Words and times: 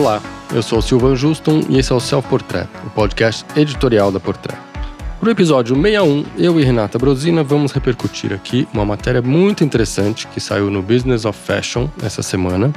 Olá, 0.00 0.22
eu 0.54 0.62
sou 0.62 0.78
o 0.78 0.80
Silvan 0.82 1.16
Juston 1.16 1.60
e 1.68 1.76
esse 1.76 1.90
é 1.90 1.94
o 1.94 1.98
Self 1.98 2.28
Portrait, 2.28 2.68
o 2.86 2.90
podcast 2.90 3.44
editorial 3.56 4.12
da 4.12 4.20
Portrait. 4.20 4.56
Para 5.18 5.28
o 5.28 5.32
episódio 5.32 5.74
61, 5.74 6.24
eu 6.38 6.60
e 6.60 6.62
Renata 6.62 6.96
Brosina 7.00 7.42
vamos 7.42 7.72
repercutir 7.72 8.32
aqui 8.32 8.68
uma 8.72 8.84
matéria 8.84 9.20
muito 9.20 9.64
interessante 9.64 10.28
que 10.28 10.38
saiu 10.38 10.70
no 10.70 10.82
Business 10.82 11.24
of 11.24 11.36
Fashion 11.36 11.88
essa 12.00 12.22
semana 12.22 12.72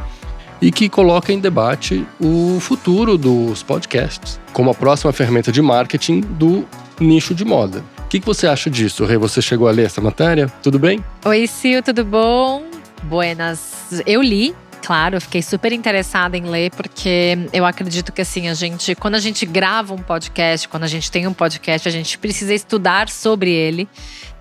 e 0.59 0.71
que 0.71 0.89
coloca 0.89 1.31
em 1.31 1.39
debate 1.39 2.03
o 2.19 2.57
futuro 2.59 3.19
dos 3.19 3.61
podcasts 3.61 4.39
como 4.51 4.71
a 4.71 4.73
próxima 4.73 5.13
ferramenta 5.13 5.51
de 5.51 5.61
marketing 5.61 6.21
do 6.21 6.65
nicho 6.99 7.35
de 7.35 7.45
moda. 7.45 7.83
O 7.99 8.07
que, 8.07 8.19
você 8.19 8.47
acha 8.47 8.67
disso, 8.67 9.05
Rei? 9.05 9.17
Você 9.17 9.43
chegou 9.43 9.67
a 9.67 9.71
ler 9.71 9.85
essa 9.85 10.01
matéria? 10.01 10.51
Tudo 10.63 10.79
bem? 10.79 11.05
Oi, 11.23 11.45
Sil, 11.45 11.85
tudo 11.85 12.03
bom? 12.03 12.63
Buenas. 13.03 14.01
Eu 14.07 14.23
li, 14.23 14.55
claro, 14.81 15.21
fiquei 15.21 15.41
super 15.41 15.71
interessada 15.71 16.37
em 16.37 16.43
ler, 16.43 16.71
porque 16.71 17.37
eu 17.53 17.65
acredito 17.65 18.11
que 18.11 18.21
assim, 18.21 18.47
a 18.47 18.53
gente, 18.53 18.95
quando 18.95 19.15
a 19.15 19.19
gente 19.19 19.45
grava 19.45 19.93
um 19.93 20.01
podcast, 20.01 20.67
quando 20.67 20.83
a 20.83 20.87
gente 20.87 21.11
tem 21.11 21.27
um 21.27 21.33
podcast, 21.33 21.87
a 21.87 21.91
gente 21.91 22.17
precisa 22.17 22.53
estudar 22.53 23.09
sobre 23.09 23.51
ele, 23.51 23.87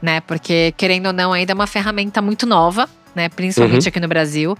né? 0.01 0.21
Porque, 0.21 0.73
querendo 0.77 1.07
ou 1.07 1.13
não, 1.13 1.33
ainda 1.33 1.53
é 1.53 1.55
uma 1.55 1.67
ferramenta 1.67 2.23
muito 2.23 2.47
nova 2.47 2.89
né? 3.15 3.29
Principalmente 3.29 3.85
uhum. 3.85 3.89
aqui 3.89 4.01
no 4.01 4.09
Brasil. 4.09 4.57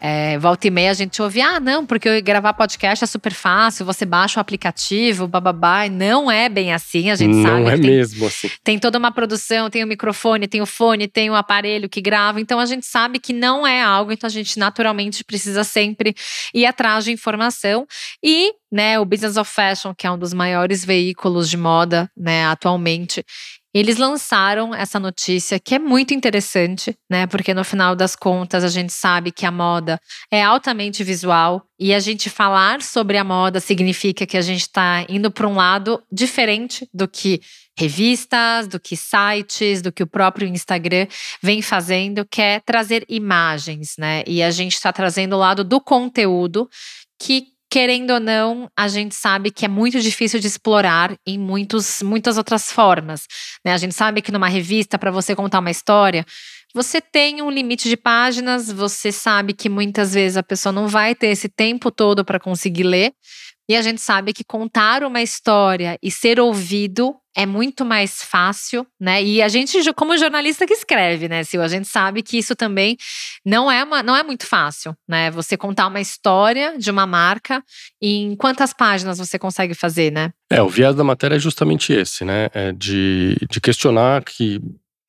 É, 0.00 0.38
volta 0.38 0.66
e 0.66 0.70
meia 0.70 0.90
a 0.90 0.94
gente 0.94 1.20
ouve, 1.22 1.40
ah, 1.40 1.58
não, 1.58 1.86
porque 1.86 2.20
gravar 2.20 2.52
podcast 2.52 3.04
é 3.04 3.06
super 3.06 3.32
fácil, 3.32 3.84
você 3.86 4.04
baixa 4.04 4.38
o 4.38 4.40
aplicativo, 4.40 5.26
bababá. 5.26 5.88
Não 5.88 6.30
é 6.30 6.48
bem 6.48 6.72
assim, 6.72 7.10
a 7.10 7.14
gente 7.14 7.34
não 7.34 7.42
sabe. 7.42 7.60
Não 7.62 7.70
é 7.70 7.76
tem, 7.76 7.90
mesmo 7.90 8.26
assim. 8.26 8.50
Tem 8.62 8.78
toda 8.78 8.98
uma 8.98 9.12
produção, 9.12 9.70
tem 9.70 9.82
o 9.82 9.86
microfone, 9.86 10.46
tem 10.46 10.60
o 10.60 10.66
fone, 10.66 11.08
tem 11.08 11.30
o 11.30 11.34
aparelho 11.34 11.88
que 11.88 12.00
grava. 12.00 12.40
Então 12.40 12.58
a 12.58 12.66
gente 12.66 12.86
sabe 12.86 13.18
que 13.18 13.32
não 13.32 13.66
é 13.66 13.82
algo, 13.82 14.12
então 14.12 14.26
a 14.26 14.30
gente 14.30 14.58
naturalmente 14.58 15.24
precisa 15.24 15.64
sempre 15.64 16.14
ir 16.52 16.66
atrás 16.66 17.04
de 17.04 17.12
informação. 17.12 17.86
E 18.22 18.52
né, 18.70 18.98
o 18.98 19.04
Business 19.04 19.36
of 19.36 19.50
Fashion, 19.50 19.94
que 19.94 20.04
é 20.04 20.10
um 20.10 20.18
dos 20.18 20.32
maiores 20.34 20.84
veículos 20.84 21.48
de 21.48 21.56
moda 21.56 22.10
né, 22.16 22.44
atualmente, 22.46 23.24
eles 23.74 23.96
lançaram 23.96 24.72
essa 24.72 25.00
notícia 25.00 25.58
que 25.58 25.74
é 25.74 25.78
muito 25.80 26.14
interessante, 26.14 26.96
né? 27.10 27.26
Porque 27.26 27.52
no 27.52 27.64
final 27.64 27.96
das 27.96 28.14
contas 28.14 28.62
a 28.62 28.68
gente 28.68 28.92
sabe 28.92 29.32
que 29.32 29.44
a 29.44 29.50
moda 29.50 30.00
é 30.30 30.40
altamente 30.40 31.02
visual 31.02 31.66
e 31.78 31.92
a 31.92 31.98
gente 31.98 32.30
falar 32.30 32.80
sobre 32.82 33.18
a 33.18 33.24
moda 33.24 33.58
significa 33.58 34.24
que 34.24 34.36
a 34.36 34.42
gente 34.42 34.60
está 34.60 35.04
indo 35.08 35.28
para 35.28 35.48
um 35.48 35.56
lado 35.56 36.00
diferente 36.10 36.88
do 36.94 37.08
que 37.08 37.40
revistas, 37.76 38.68
do 38.68 38.78
que 38.78 38.96
sites, 38.96 39.82
do 39.82 39.90
que 39.90 40.04
o 40.04 40.06
próprio 40.06 40.46
Instagram 40.46 41.08
vem 41.42 41.60
fazendo, 41.60 42.24
que 42.24 42.40
é 42.40 42.60
trazer 42.60 43.04
imagens, 43.08 43.96
né? 43.98 44.22
E 44.24 44.40
a 44.40 44.52
gente 44.52 44.74
está 44.74 44.92
trazendo 44.92 45.34
o 45.34 45.40
lado 45.40 45.64
do 45.64 45.80
conteúdo 45.80 46.68
que 47.18 47.53
querendo 47.74 48.12
ou 48.12 48.20
não, 48.20 48.70
a 48.76 48.86
gente 48.86 49.16
sabe 49.16 49.50
que 49.50 49.64
é 49.64 49.68
muito 49.68 50.00
difícil 50.00 50.38
de 50.38 50.46
explorar 50.46 51.16
em 51.26 51.36
muitos, 51.36 52.02
muitas 52.02 52.38
outras 52.38 52.70
formas. 52.70 53.26
Né? 53.64 53.72
A 53.72 53.76
gente 53.76 53.96
sabe 53.96 54.22
que 54.22 54.30
numa 54.30 54.46
revista, 54.46 54.96
para 54.96 55.10
você 55.10 55.34
contar 55.34 55.58
uma 55.58 55.72
história, 55.72 56.24
você 56.72 57.00
tem 57.00 57.42
um 57.42 57.50
limite 57.50 57.88
de 57.88 57.96
páginas, 57.96 58.70
você 58.70 59.10
sabe 59.10 59.52
que 59.54 59.68
muitas 59.68 60.14
vezes 60.14 60.36
a 60.36 60.42
pessoa 60.44 60.72
não 60.72 60.86
vai 60.86 61.16
ter 61.16 61.26
esse 61.26 61.48
tempo 61.48 61.90
todo 61.90 62.24
para 62.24 62.38
conseguir 62.38 62.84
ler. 62.84 63.12
E 63.68 63.76
a 63.76 63.82
gente 63.82 64.00
sabe 64.00 64.32
que 64.32 64.44
contar 64.44 65.02
uma 65.02 65.22
história 65.22 65.98
e 66.02 66.10
ser 66.10 66.38
ouvido 66.38 67.16
é 67.36 67.44
muito 67.46 67.84
mais 67.84 68.22
fácil, 68.22 68.86
né? 69.00 69.22
E 69.22 69.42
a 69.42 69.48
gente, 69.48 69.76
como 69.94 70.16
jornalista 70.16 70.66
que 70.66 70.72
escreve, 70.72 71.28
né, 71.28 71.42
Sil, 71.42 71.60
a 71.62 71.68
gente 71.68 71.88
sabe 71.88 72.22
que 72.22 72.38
isso 72.38 72.54
também 72.54 72.96
não 73.44 73.70
é, 73.70 73.82
uma, 73.82 74.02
não 74.02 74.14
é 74.14 74.22
muito 74.22 74.46
fácil, 74.46 74.94
né? 75.08 75.30
Você 75.32 75.56
contar 75.56 75.88
uma 75.88 76.00
história 76.00 76.78
de 76.78 76.90
uma 76.90 77.06
marca 77.06 77.62
em 78.00 78.36
quantas 78.36 78.72
páginas 78.72 79.18
você 79.18 79.38
consegue 79.38 79.74
fazer, 79.74 80.12
né? 80.12 80.32
É, 80.48 80.62
o 80.62 80.68
viés 80.68 80.94
da 80.94 81.02
matéria 81.02 81.36
é 81.36 81.40
justamente 81.40 81.92
esse, 81.92 82.24
né? 82.24 82.48
É 82.54 82.70
de, 82.70 83.36
de 83.50 83.60
questionar 83.60 84.22
que 84.22 84.60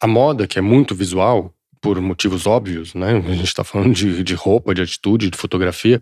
a 0.02 0.08
moda, 0.08 0.48
que 0.48 0.58
é 0.58 0.62
muito 0.62 0.96
visual, 0.96 1.54
por 1.80 2.02
motivos 2.02 2.48
óbvios, 2.48 2.96
né? 2.96 3.12
A 3.18 3.34
gente 3.34 3.44
está 3.44 3.64
falando 3.64 3.94
de, 3.94 4.24
de 4.24 4.34
roupa, 4.34 4.74
de 4.74 4.82
atitude, 4.82 5.30
de 5.30 5.38
fotografia, 5.38 6.02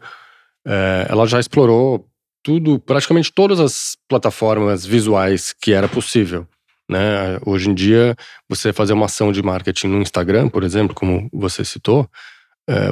é, 0.66 1.08
ela 1.10 1.28
já 1.28 1.40
explorou 1.40 2.08
tudo, 2.44 2.78
praticamente 2.78 3.32
todas 3.34 3.60
as 3.60 3.96
plataformas 4.08 4.86
visuais 4.86 5.54
que 5.60 5.72
era 5.72 5.88
possível. 5.88 6.46
Né? 6.90 7.40
Hoje 7.46 7.70
em 7.70 7.74
dia, 7.74 8.16
você 8.50 8.74
fazer 8.74 8.94
uma 8.94 9.06
ação 9.06 9.32
de 9.32 9.42
marketing 9.42 9.88
no 9.88 10.02
Instagram, 10.02 10.50
por 10.50 10.64
exemplo, 10.64 10.94
como 10.94 11.30
você 11.32 11.64
citou, 11.64 12.08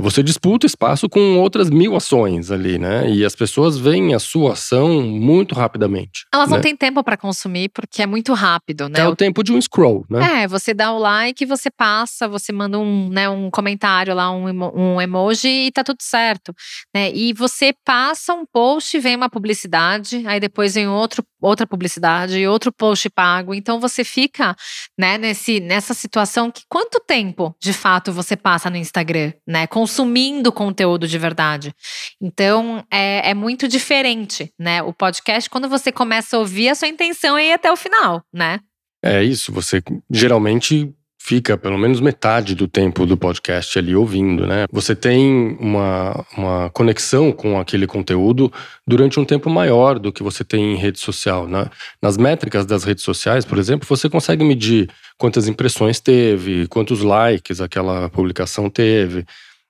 você 0.01 0.21
disputa 0.21 0.65
espaço 0.65 1.07
com 1.07 1.39
outras 1.39 1.69
mil 1.69 1.95
ações 1.95 2.51
ali, 2.51 2.77
né? 2.77 3.09
E 3.09 3.23
as 3.23 3.35
pessoas 3.35 3.77
veem 3.77 4.13
a 4.13 4.19
sua 4.19 4.53
ação 4.53 5.01
muito 5.01 5.55
rapidamente. 5.55 6.25
Elas 6.33 6.49
né? 6.49 6.55
não 6.55 6.61
têm 6.61 6.75
tempo 6.75 7.03
para 7.03 7.15
consumir 7.15 7.69
porque 7.69 8.01
é 8.01 8.05
muito 8.05 8.33
rápido, 8.33 8.89
né? 8.89 8.99
É 8.99 9.07
o 9.07 9.15
tempo 9.15 9.43
de 9.43 9.53
um 9.53 9.61
scroll, 9.61 10.05
né? 10.09 10.43
É, 10.43 10.47
você 10.47 10.73
dá 10.73 10.91
o 10.91 10.99
like, 10.99 11.45
você 11.45 11.69
passa, 11.69 12.27
você 12.27 12.51
manda 12.51 12.77
um, 12.77 13.09
né, 13.09 13.29
um 13.29 13.49
comentário 13.49 14.13
lá, 14.13 14.31
um, 14.31 14.45
um 14.75 15.01
emoji 15.01 15.67
e 15.67 15.71
tá 15.71 15.83
tudo 15.83 15.99
certo, 16.01 16.53
né? 16.93 17.11
E 17.13 17.33
você 17.33 17.73
passa 17.85 18.33
um 18.33 18.45
post, 18.45 18.97
vem 18.99 19.15
uma 19.15 19.29
publicidade, 19.29 20.23
aí 20.25 20.39
depois 20.39 20.75
vem 20.75 20.87
outro, 20.87 21.23
outra 21.41 21.65
publicidade 21.65 22.45
outro 22.45 22.71
post 22.71 23.09
pago. 23.09 23.53
Então 23.53 23.79
você 23.79 24.03
fica, 24.03 24.55
né, 24.99 25.17
nesse, 25.17 25.59
nessa 25.59 25.93
situação 25.93 26.51
que 26.51 26.63
quanto 26.67 26.99
tempo 26.99 27.55
de 27.61 27.73
fato 27.73 28.11
você 28.11 28.35
passa 28.35 28.69
no 28.69 28.77
Instagram, 28.77 29.31
né? 29.47 29.61
né? 29.61 29.67
Consumindo 29.67 30.51
conteúdo 30.51 31.07
de 31.07 31.17
verdade. 31.17 31.73
Então, 32.21 32.83
é, 32.91 33.29
é 33.29 33.33
muito 33.33 33.67
diferente, 33.67 34.51
né? 34.59 34.81
O 34.81 34.93
podcast, 34.93 35.49
quando 35.49 35.69
você 35.69 35.91
começa 35.91 36.35
a 36.35 36.39
ouvir, 36.39 36.69
a 36.69 36.75
sua 36.75 36.87
intenção 36.87 37.37
é 37.37 37.47
ir 37.47 37.53
até 37.53 37.71
o 37.71 37.75
final, 37.75 38.23
né? 38.33 38.59
É 39.03 39.23
isso, 39.23 39.51
você 39.51 39.81
geralmente 40.09 40.93
fica 41.23 41.55
pelo 41.55 41.77
menos 41.77 41.99
metade 41.99 42.55
do 42.55 42.67
tempo 42.67 43.05
do 43.05 43.15
podcast 43.15 43.77
ali 43.77 43.95
ouvindo, 43.95 44.47
né? 44.47 44.65
Você 44.71 44.95
tem 44.95 45.55
uma, 45.59 46.25
uma 46.35 46.69
conexão 46.71 47.31
com 47.31 47.59
aquele 47.59 47.85
conteúdo 47.85 48.51
durante 48.87 49.19
um 49.19 49.25
tempo 49.25 49.49
maior 49.49 49.99
do 49.99 50.11
que 50.11 50.23
você 50.23 50.43
tem 50.43 50.73
em 50.73 50.75
rede 50.75 50.99
social, 50.99 51.47
né? 51.47 51.69
Nas 52.01 52.17
métricas 52.17 52.65
das 52.65 52.83
redes 52.83 53.03
sociais, 53.03 53.45
por 53.45 53.59
exemplo, 53.59 53.87
você 53.87 54.09
consegue 54.09 54.43
medir 54.43 54.89
quantas 55.17 55.47
impressões 55.47 55.99
teve, 55.99 56.67
quantos 56.67 57.01
likes 57.01 57.61
aquela 57.61 58.09
publicação 58.09 58.67
teve 58.67 59.23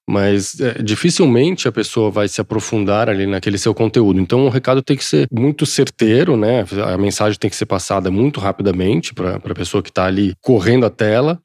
mas 0.10 0.60
é, 0.60 0.82
dificilmente 0.82 1.68
a 1.68 1.72
pessoa 1.72 2.10
vai 2.10 2.28
se 2.28 2.42
aprofundar 2.42 3.10
ali 3.10 3.26
naquele 3.26 3.58
seu 3.58 3.74
conteúdo. 3.74 4.20
Então 4.20 4.46
o 4.46 4.50
recado 4.50 4.82
tem 4.82 4.98
que 4.98 5.06
ser 5.06 5.28
muito 5.32 5.66
certeiro, 5.66 6.36
né? 6.36 6.66
A 6.92 6.98
mensagem 6.98 7.40
tem 7.40 7.50
que 7.50 7.56
ser 7.56 7.66
passada 7.66 8.12
muito 8.12 8.40
rapidamente 8.40 9.14
para 9.14 9.36
a 9.36 9.56
pessoa 9.56 9.82
que 9.82 9.90
está 9.90 10.06
ali 10.06 10.34
correndo 10.42 10.86
a 10.86 10.90
tela. 10.90 11.42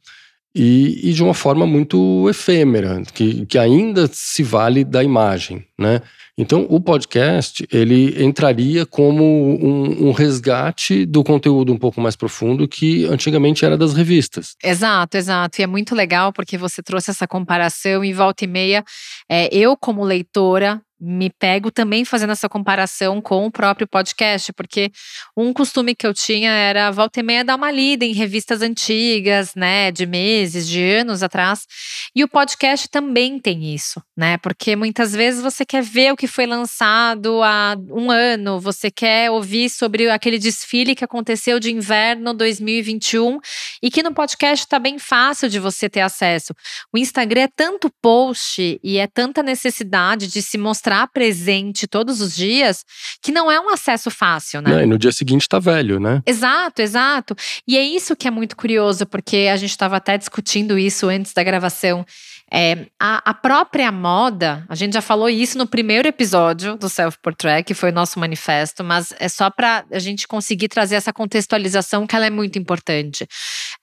E, 0.59 1.11
e, 1.11 1.13
de 1.13 1.23
uma 1.23 1.35
forma 1.35 1.67
muito 1.67 2.27
efêmera, 2.31 3.03
que, 3.13 3.45
que 3.45 3.59
ainda 3.59 4.09
se 4.11 4.43
vale 4.43 4.85
da 4.85 5.05
imagem, 5.05 5.67
né? 5.79 6.01
Então, 6.39 6.67
o 6.69 6.79
podcast, 6.79 7.67
ele 7.73 8.23
entraria 8.23 8.85
como 8.85 9.25
um, 9.25 10.09
um, 10.09 10.13
resgate 10.13 11.07
do 11.07 11.25
conteúdo 11.25 11.73
um 11.73 11.79
pouco 11.79 11.99
mais 11.99 12.15
profundo 12.15 12.69
que 12.69 13.07
antigamente 13.07 13.65
era 13.65 13.77
das 13.77 13.95
revistas. 13.95 14.55
Exato, 14.63 15.17
exato. 15.17 15.61
E 15.61 15.65
é 15.65 15.67
muito 15.67 15.95
legal 15.95 16.35
porque 16.35 16.59
você 16.59 16.83
trouxe 16.83 17.11
essa 17.11 17.27
comparação 17.27 18.05
e 18.05 18.13
volta 18.13 18.45
e 18.45 18.47
meia, 18.47 18.85
é, 19.31 19.49
eu 19.51 19.79
como 19.79 20.05
leitora, 20.05 20.83
me 21.01 21.31
pego 21.31 21.71
também 21.71 22.05
fazendo 22.05 22.33
essa 22.33 22.49
comparação 22.49 23.21
com 23.21 23.47
o 23.47 23.51
próprio 23.51 23.87
podcast, 23.87 24.53
porque 24.53 24.91
um 25.37 25.53
costume 25.53 25.95
que 25.95 26.07
eu 26.07 26.15
tinha 26.15 26.51
era 26.51 26.91
volta 26.91 27.21
e 27.21 27.23
meia 27.23 27.45
dar 27.45 27.57
uma 27.57 27.71
lida 27.71 28.05
em 28.05 28.15
revistas 28.15 28.63
antigas, 28.63 29.55
né, 29.55 29.91
de 29.91 30.07
meses, 30.07 30.67
de 30.67 30.83
anos 30.83 31.23
atrás. 31.23 31.67
E 32.15 32.25
o 32.25 32.29
podcast 32.29 32.89
também 32.89 33.39
tem 33.39 33.75
isso, 33.75 34.03
né? 34.17 34.39
Porque 34.39 34.75
muitas 34.75 35.13
vezes 35.13 35.43
você 35.43 35.67
quer 35.67 35.83
ver 35.83 36.13
o 36.13 36.17
que 36.17 36.26
foi 36.27 36.47
lançado 36.47 37.43
há 37.43 37.77
um 37.91 38.11
ano, 38.11 38.61
você 38.61 38.91
quer 38.91 39.31
ouvir 39.31 39.69
sobre 39.71 40.09
aquele 40.11 40.39
desfile 40.39 40.95
que 40.95 41.05
aconteceu 41.05 41.59
de 41.59 41.73
inverno 41.73 42.33
2021 42.35 43.39
e 43.83 43.91
que 43.91 44.03
no 44.03 44.13
podcast 44.13 44.65
está 44.65 44.79
bem 44.79 44.99
fácil 44.99 45.49
de 45.49 45.59
você 45.59 45.89
ter 45.89 46.01
acesso. 46.01 46.55
O 46.93 46.99
Instagram 46.99 47.43
é 47.43 47.49
tanto 47.55 47.91
post 48.01 48.81
e 48.83 48.99
é 48.99 49.07
tanta 49.07 49.43
necessidade 49.43 50.29
de 50.29 50.43
se 50.43 50.59
mostrar 50.59 51.07
presente 51.09 51.87
todos 51.87 52.21
os 52.21 52.35
dias, 52.35 52.85
que 53.23 53.33
não 53.33 53.51
é 53.51 53.61
um 53.61 53.71
acesso 53.71 54.11
fácil, 54.11 54.61
né? 54.61 54.71
Não, 54.71 54.83
e 54.83 54.87
no 54.87 54.99
dia 54.99 55.13
seguinte 55.13 55.49
tá 55.49 55.59
velho, 55.59 55.99
né? 55.99 56.23
Exato, 56.27 56.83
exato. 56.83 57.37
E 57.67 57.77
é 57.77 57.83
isso 57.83 58.17
que 58.17 58.29
é 58.29 58.31
muito 58.31 58.57
curioso, 58.57 59.07
porque 59.07 59.49
a 59.53 59.57
gente 59.57 59.71
estava 59.71 59.97
até 59.97 60.17
discutindo 60.19 60.79
isso 60.79 61.09
antes 61.09 61.33
da 61.33 61.43
gravação. 61.43 62.05
É, 62.53 62.87
a, 63.01 63.31
a, 63.31 63.35
própria 63.35 63.91
moda, 63.91 64.65
a 64.69 64.75
gente 64.77 64.95
já 64.95 65.01
falou 65.01 65.29
isso 65.29 65.59
no 65.59 65.67
primeiro 65.67 66.07
episódio 66.07 66.77
do 66.77 66.89
Self 66.89 67.19
Portrait, 67.21 67.65
que 67.65 67.75
foi 67.75 67.91
o 67.91 67.95
nosso 67.95 68.21
manifesto, 68.21 68.85
mas 68.85 69.13
é 69.19 69.29
só 69.29 69.51
para 69.51 69.85
a 69.91 69.99
gente 69.99 70.29
conseguir 70.29 70.69
trazer 70.69 70.95
essa 70.95 71.13
contextualização 71.13 72.07
que 72.07 72.15
ela 72.15 72.27
é 72.27 72.31
muito 72.31 72.57
importante. 72.57 73.27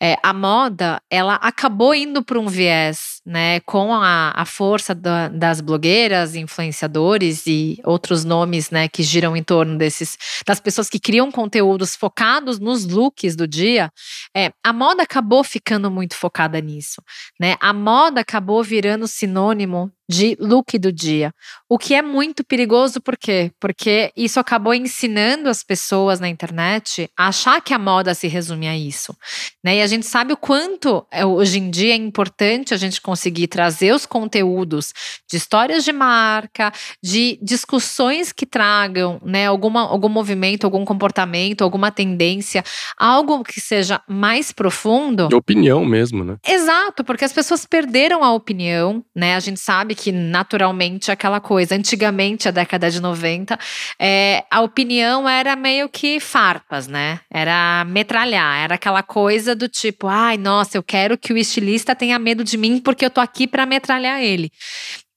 É, 0.01 0.15
a 0.23 0.33
moda, 0.33 1.01
ela 1.09 1.35
acabou 1.35 1.93
indo 1.93 2.23
para 2.23 2.39
um 2.39 2.47
viés 2.47 3.12
né, 3.25 3.59
com 3.61 3.93
a, 3.93 4.31
a 4.35 4.45
força 4.45 4.93
da, 4.93 5.29
das 5.29 5.61
blogueiras, 5.61 6.35
influenciadores 6.35 7.47
e 7.47 7.79
outros 7.85 8.25
nomes, 8.25 8.69
né, 8.69 8.87
que 8.87 9.01
giram 9.01 9.35
em 9.35 9.43
torno 9.43 9.77
desses 9.77 10.17
das 10.45 10.59
pessoas 10.59 10.89
que 10.89 10.99
criam 10.99 11.31
conteúdos 11.31 11.95
focados 11.95 12.59
nos 12.59 12.85
looks 12.85 13.35
do 13.35 13.47
dia, 13.47 13.91
é, 14.35 14.51
a 14.63 14.73
moda 14.73 15.03
acabou 15.03 15.43
ficando 15.43 15.89
muito 15.89 16.15
focada 16.15 16.59
nisso, 16.59 17.01
né? 17.39 17.55
A 17.59 17.71
moda 17.71 18.21
acabou 18.21 18.63
virando 18.63 19.07
sinônimo 19.07 19.91
de 20.09 20.35
look 20.39 20.77
do 20.77 20.91
dia. 20.91 21.33
O 21.69 21.77
que 21.77 21.93
é 21.93 22.01
muito 22.01 22.43
perigoso, 22.43 23.01
por 23.01 23.17
quê? 23.17 23.51
Porque 23.59 24.11
isso 24.15 24.39
acabou 24.39 24.73
ensinando 24.73 25.49
as 25.49 25.63
pessoas 25.63 26.19
na 26.19 26.27
internet 26.27 27.09
a 27.17 27.27
achar 27.27 27.61
que 27.61 27.73
a 27.73 27.79
moda 27.79 28.13
se 28.13 28.27
resume 28.27 28.67
a 28.67 28.77
isso. 28.77 29.15
Né? 29.63 29.77
E 29.77 29.81
a 29.81 29.87
gente 29.87 30.05
sabe 30.05 30.33
o 30.33 30.37
quanto 30.37 31.05
é, 31.11 31.25
hoje 31.25 31.59
em 31.59 31.69
dia 31.69 31.93
é 31.93 31.95
importante 31.95 32.73
a 32.73 32.77
gente 32.77 33.01
conseguir 33.01 33.47
trazer 33.47 33.93
os 33.93 34.05
conteúdos 34.05 34.93
de 35.29 35.37
histórias 35.37 35.83
de 35.83 35.93
marca, 35.93 36.71
de 37.01 37.39
discussões 37.41 38.31
que 38.31 38.45
tragam 38.45 39.19
né, 39.23 39.47
alguma, 39.47 39.81
algum 39.81 40.09
movimento, 40.09 40.65
algum 40.65 40.83
comportamento, 40.83 41.63
alguma 41.63 41.91
tendência, 41.91 42.63
algo 42.97 43.43
que 43.43 43.61
seja 43.61 44.01
mais 44.07 44.51
profundo. 44.51 45.27
De 45.29 45.35
opinião 45.35 45.85
mesmo, 45.85 46.23
né? 46.23 46.37
Exato, 46.45 47.03
porque 47.03 47.25
as 47.25 47.33
pessoas 47.33 47.65
perderam 47.65 48.23
a 48.23 48.33
opinião, 48.33 49.03
né? 49.15 49.35
A 49.35 49.39
gente 49.39 49.59
sabe 49.59 49.92
que 49.95 50.11
naturalmente 50.11 51.11
aquela 51.11 51.39
coisa, 51.39 51.75
antigamente, 51.75 52.47
a 52.47 52.51
década 52.51 52.89
de 52.89 53.01
90, 53.01 53.57
é, 53.99 54.43
a 54.49 54.61
opinião 54.61 55.27
era 55.27 55.55
meio 55.55 55.89
que 55.89 56.19
farpas, 56.19 56.87
né? 56.87 57.19
Era 57.31 57.85
metralhar, 57.85 58.63
era 58.63 58.75
aquela 58.75 59.03
coisa 59.03 59.55
do 59.55 59.67
tipo, 59.67 60.07
ai, 60.07 60.37
nossa, 60.37 60.77
eu 60.77 60.83
quero 60.83 61.17
que 61.17 61.33
o 61.33 61.37
estilista 61.37 61.95
tenha 61.95 62.17
medo 62.19 62.43
de 62.43 62.57
mim 62.57 62.79
porque 62.79 63.05
eu 63.05 63.09
tô 63.09 63.21
aqui 63.21 63.47
para 63.47 63.65
metralhar 63.65 64.21
ele. 64.21 64.51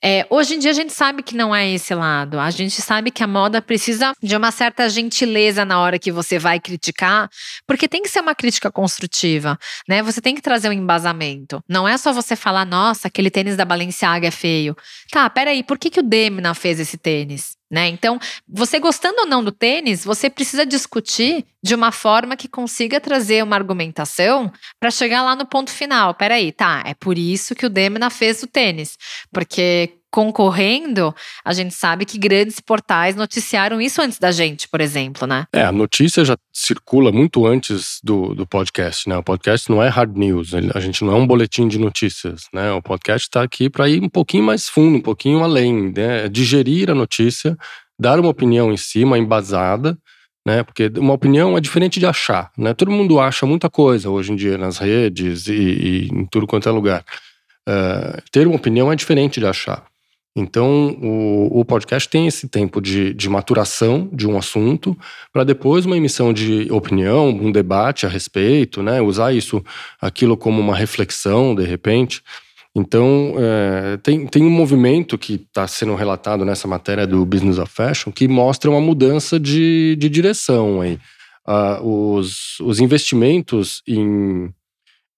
É, 0.08 0.24
hoje 0.30 0.54
em 0.54 0.60
dia 0.60 0.70
a 0.70 0.74
gente 0.74 0.92
sabe 0.92 1.20
que 1.20 1.34
não 1.34 1.52
é 1.52 1.68
esse 1.68 1.92
lado. 1.92 2.38
A 2.38 2.48
gente 2.48 2.80
sabe 2.80 3.10
que 3.10 3.24
a 3.24 3.26
moda 3.26 3.60
precisa 3.60 4.12
de 4.22 4.36
uma 4.36 4.52
certa 4.52 4.88
gentileza 4.88 5.64
na 5.64 5.80
hora 5.80 5.98
que 5.98 6.12
você 6.12 6.38
vai 6.38 6.60
criticar, 6.60 7.28
porque 7.66 7.88
tem 7.88 8.02
que 8.02 8.08
ser 8.08 8.20
uma 8.20 8.32
crítica 8.32 8.70
construtiva, 8.70 9.58
né? 9.88 10.04
Você 10.04 10.20
tem 10.20 10.36
que 10.36 10.40
trazer 10.40 10.68
um 10.68 10.72
embasamento. 10.72 11.60
Não 11.68 11.88
é 11.88 11.98
só 11.98 12.12
você 12.12 12.36
falar, 12.36 12.64
nossa, 12.64 13.08
aquele 13.08 13.32
tênis 13.32 13.56
da 13.56 13.64
Balenciaga 13.64 14.28
é 14.28 14.30
feio. 14.30 14.76
Tá, 15.10 15.28
peraí, 15.28 15.64
por 15.64 15.76
que, 15.76 15.90
que 15.90 15.98
o 15.98 16.04
Demna 16.04 16.54
fez 16.54 16.78
esse 16.78 16.96
tênis? 16.96 17.56
Né? 17.68 17.88
Então, 17.88 18.20
você 18.48 18.78
gostando 18.78 19.22
ou 19.22 19.26
não 19.26 19.42
do 19.42 19.50
tênis, 19.50 20.04
você 20.04 20.30
precisa 20.30 20.64
discutir 20.64 21.44
de 21.60 21.74
uma 21.74 21.90
forma 21.90 22.36
que 22.36 22.46
consiga 22.46 23.00
trazer 23.00 23.42
uma 23.42 23.56
argumentação 23.56 24.52
para 24.78 24.88
chegar 24.88 25.22
lá 25.22 25.34
no 25.34 25.44
ponto 25.44 25.72
final. 25.72 26.14
Peraí, 26.14 26.52
tá, 26.52 26.84
é 26.86 26.94
por 26.94 27.18
isso 27.18 27.56
que 27.56 27.66
o 27.66 27.70
Demna 27.70 28.08
fez 28.08 28.40
o 28.44 28.46
tênis. 28.46 28.96
Porque 29.32 29.95
concorrendo, 30.10 31.14
a 31.44 31.52
gente 31.52 31.74
sabe 31.74 32.04
que 32.04 32.18
grandes 32.18 32.60
portais 32.60 33.14
noticiaram 33.14 33.80
isso 33.80 34.00
antes 34.00 34.18
da 34.18 34.32
gente, 34.32 34.68
por 34.68 34.80
exemplo, 34.80 35.26
né? 35.26 35.46
É, 35.52 35.62
a 35.62 35.72
notícia 35.72 36.24
já 36.24 36.36
circula 36.52 37.12
muito 37.12 37.46
antes 37.46 37.98
do, 38.02 38.34
do 38.34 38.46
podcast, 38.46 39.08
né? 39.08 39.16
O 39.16 39.22
podcast 39.22 39.70
não 39.70 39.82
é 39.82 39.88
hard 39.88 40.16
news, 40.16 40.52
a 40.54 40.80
gente 40.80 41.04
não 41.04 41.12
é 41.12 41.16
um 41.16 41.26
boletim 41.26 41.68
de 41.68 41.78
notícias, 41.78 42.44
né? 42.52 42.72
O 42.72 42.82
podcast 42.82 43.28
está 43.28 43.42
aqui 43.42 43.68
para 43.68 43.88
ir 43.88 44.02
um 44.02 44.08
pouquinho 44.08 44.44
mais 44.44 44.68
fundo, 44.68 44.96
um 44.96 45.02
pouquinho 45.02 45.42
além, 45.42 45.92
né? 45.92 46.28
Digerir 46.28 46.90
a 46.90 46.94
notícia, 46.94 47.56
dar 47.98 48.18
uma 48.18 48.30
opinião 48.30 48.72
em 48.72 48.76
cima, 48.76 49.18
embasada, 49.18 49.98
né? 50.46 50.62
Porque 50.62 50.90
uma 50.96 51.12
opinião 51.12 51.58
é 51.58 51.60
diferente 51.60 51.98
de 51.98 52.06
achar, 52.06 52.52
né? 52.56 52.72
Todo 52.72 52.90
mundo 52.90 53.18
acha 53.18 53.44
muita 53.44 53.68
coisa 53.68 54.08
hoje 54.08 54.32
em 54.32 54.36
dia 54.36 54.56
nas 54.56 54.78
redes 54.78 55.48
e, 55.48 55.54
e 55.54 56.08
em 56.08 56.24
tudo 56.26 56.46
quanto 56.46 56.68
é 56.68 56.72
lugar. 56.72 57.04
Uh, 57.68 58.22
ter 58.30 58.46
uma 58.46 58.54
opinião 58.54 58.92
é 58.92 58.96
diferente 58.96 59.40
de 59.40 59.46
achar. 59.46 59.84
Então, 60.38 60.90
o, 61.02 61.60
o, 61.60 61.64
podcast 61.64 62.06
tem 62.10 62.26
esse 62.26 62.46
tempo 62.46 62.78
de, 62.78 63.14
de 63.14 63.26
maturação 63.26 64.06
de 64.12 64.28
um 64.28 64.36
assunto, 64.36 64.94
para 65.32 65.44
depois 65.44 65.86
uma 65.86 65.96
emissão 65.96 66.30
de 66.30 66.70
opinião, 66.70 67.30
um 67.30 67.50
debate 67.50 68.04
a 68.04 68.08
respeito, 68.08 68.82
né? 68.82 69.00
Usar 69.00 69.32
isso, 69.32 69.64
aquilo 69.98 70.36
como 70.36 70.60
uma 70.60 70.76
reflexão, 70.76 71.54
de 71.54 71.64
repente. 71.64 72.22
Então, 72.74 73.32
é, 73.38 73.96
tem, 73.96 74.26
tem 74.26 74.42
um 74.44 74.50
movimento 74.50 75.16
que 75.16 75.36
está 75.36 75.66
sendo 75.66 75.94
relatado 75.94 76.44
nessa 76.44 76.68
matéria 76.68 77.06
do 77.06 77.24
Business 77.24 77.58
of 77.58 77.72
Fashion 77.72 78.12
que 78.12 78.28
mostra 78.28 78.70
uma 78.70 78.80
mudança 78.80 79.40
de, 79.40 79.96
de 79.98 80.10
direção 80.10 80.82
aí. 80.82 80.98
Uh, 81.48 82.16
os, 82.16 82.60
os 82.60 82.78
investimentos 82.78 83.82
em 83.86 84.52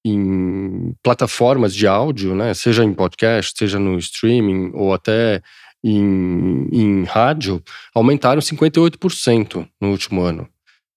em 0.04 0.94
plataformas 1.02 1.74
de 1.74 1.86
áudio, 1.86 2.34
né, 2.34 2.54
seja 2.54 2.84
em 2.84 2.94
podcast, 2.94 3.52
seja 3.56 3.78
no 3.78 3.98
streaming 3.98 4.70
ou 4.74 4.94
até 4.94 5.42
em, 5.82 6.68
em 6.72 7.04
rádio, 7.04 7.62
aumentaram 7.94 8.40
58% 8.40 9.68
no 9.80 9.90
último 9.90 10.22
ano. 10.22 10.48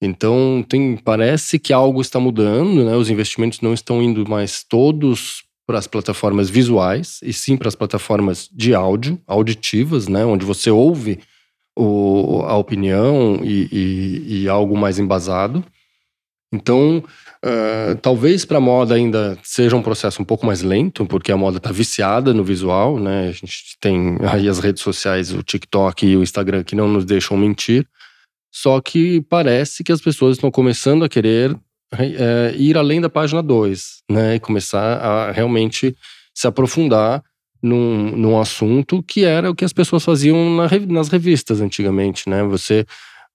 Então, 0.02 0.66
tem, 0.68 0.98
parece 0.98 1.60
que 1.60 1.72
algo 1.72 2.02
está 2.02 2.20
mudando, 2.20 2.84
né? 2.84 2.96
Os 2.96 3.10
investimentos 3.10 3.62
não 3.62 3.72
estão 3.72 4.02
indo 4.02 4.28
mais 4.28 4.64
todos 4.64 5.44
para 5.68 5.78
as 5.78 5.86
plataformas 5.86 6.50
visuais, 6.50 7.20
e 7.22 7.32
sim 7.32 7.56
para 7.56 7.68
as 7.68 7.76
plataformas 7.76 8.50
de 8.52 8.74
áudio, 8.74 9.22
auditivas, 9.28 10.08
né? 10.08 10.26
Onde 10.26 10.44
você 10.44 10.72
ouve 10.72 11.20
o, 11.78 12.42
a 12.46 12.58
opinião 12.58 13.40
e, 13.44 13.68
e, 13.72 14.42
e 14.42 14.50
algo 14.50 14.76
mais 14.76 14.98
embasado. 14.98 15.64
Então, 16.54 17.04
uh, 17.46 17.96
talvez 18.02 18.44
para 18.44 18.58
a 18.58 18.62
moda 18.62 18.94
ainda 18.94 19.38
seja 19.42 19.76
um 19.76 19.82
processo 19.82 20.22
um 20.22 20.26
pouco 20.26 20.46
mais 20.46 20.62
lento, 20.62 21.06
porque 21.06 21.32
a 21.32 21.38
moda 21.38 21.58
está 21.58 21.72
viciada 21.72 22.34
no 22.34 22.44
visual, 22.44 23.00
né? 23.00 23.30
A 23.30 23.32
gente 23.32 23.78
tem 23.80 24.18
aí 24.30 24.50
as 24.50 24.60
redes 24.60 24.84
sociais, 24.84 25.34
o 25.34 25.42
TikTok 25.42 26.06
e 26.06 26.18
o 26.18 26.24
Instagram 26.24 26.64
que 26.64 26.76
não 26.76 26.90
nos 26.90 27.06
deixam 27.06 27.38
mentir. 27.38 27.88
Só 28.54 28.82
que 28.82 29.22
parece 29.30 29.82
que 29.82 29.94
as 29.94 30.02
pessoas 30.02 30.36
estão 30.36 30.52
começando 30.52 31.06
a 31.06 31.10
querer 31.10 31.58
é, 31.98 32.54
ir 32.58 32.78
além 32.78 33.00
da 33.00 33.10
página 33.10 33.42
2, 33.42 34.04
né? 34.10 34.36
E 34.36 34.40
começar 34.40 34.98
a 34.98 35.32
realmente 35.32 35.96
se 36.34 36.48
aprofundar 36.48 37.24
num, 37.64 38.12
num 38.18 38.40
assunto 38.40 39.02
que 39.04 39.24
era 39.24 39.50
o 39.50 39.56
que 39.56 39.64
as 39.64 39.72
pessoas 39.72 40.04
faziam 40.04 40.56
na, 40.56 40.68
nas 40.90 41.08
revistas 41.08 41.62
antigamente, 41.62 42.30
né? 42.30 42.44
Você 42.44 42.86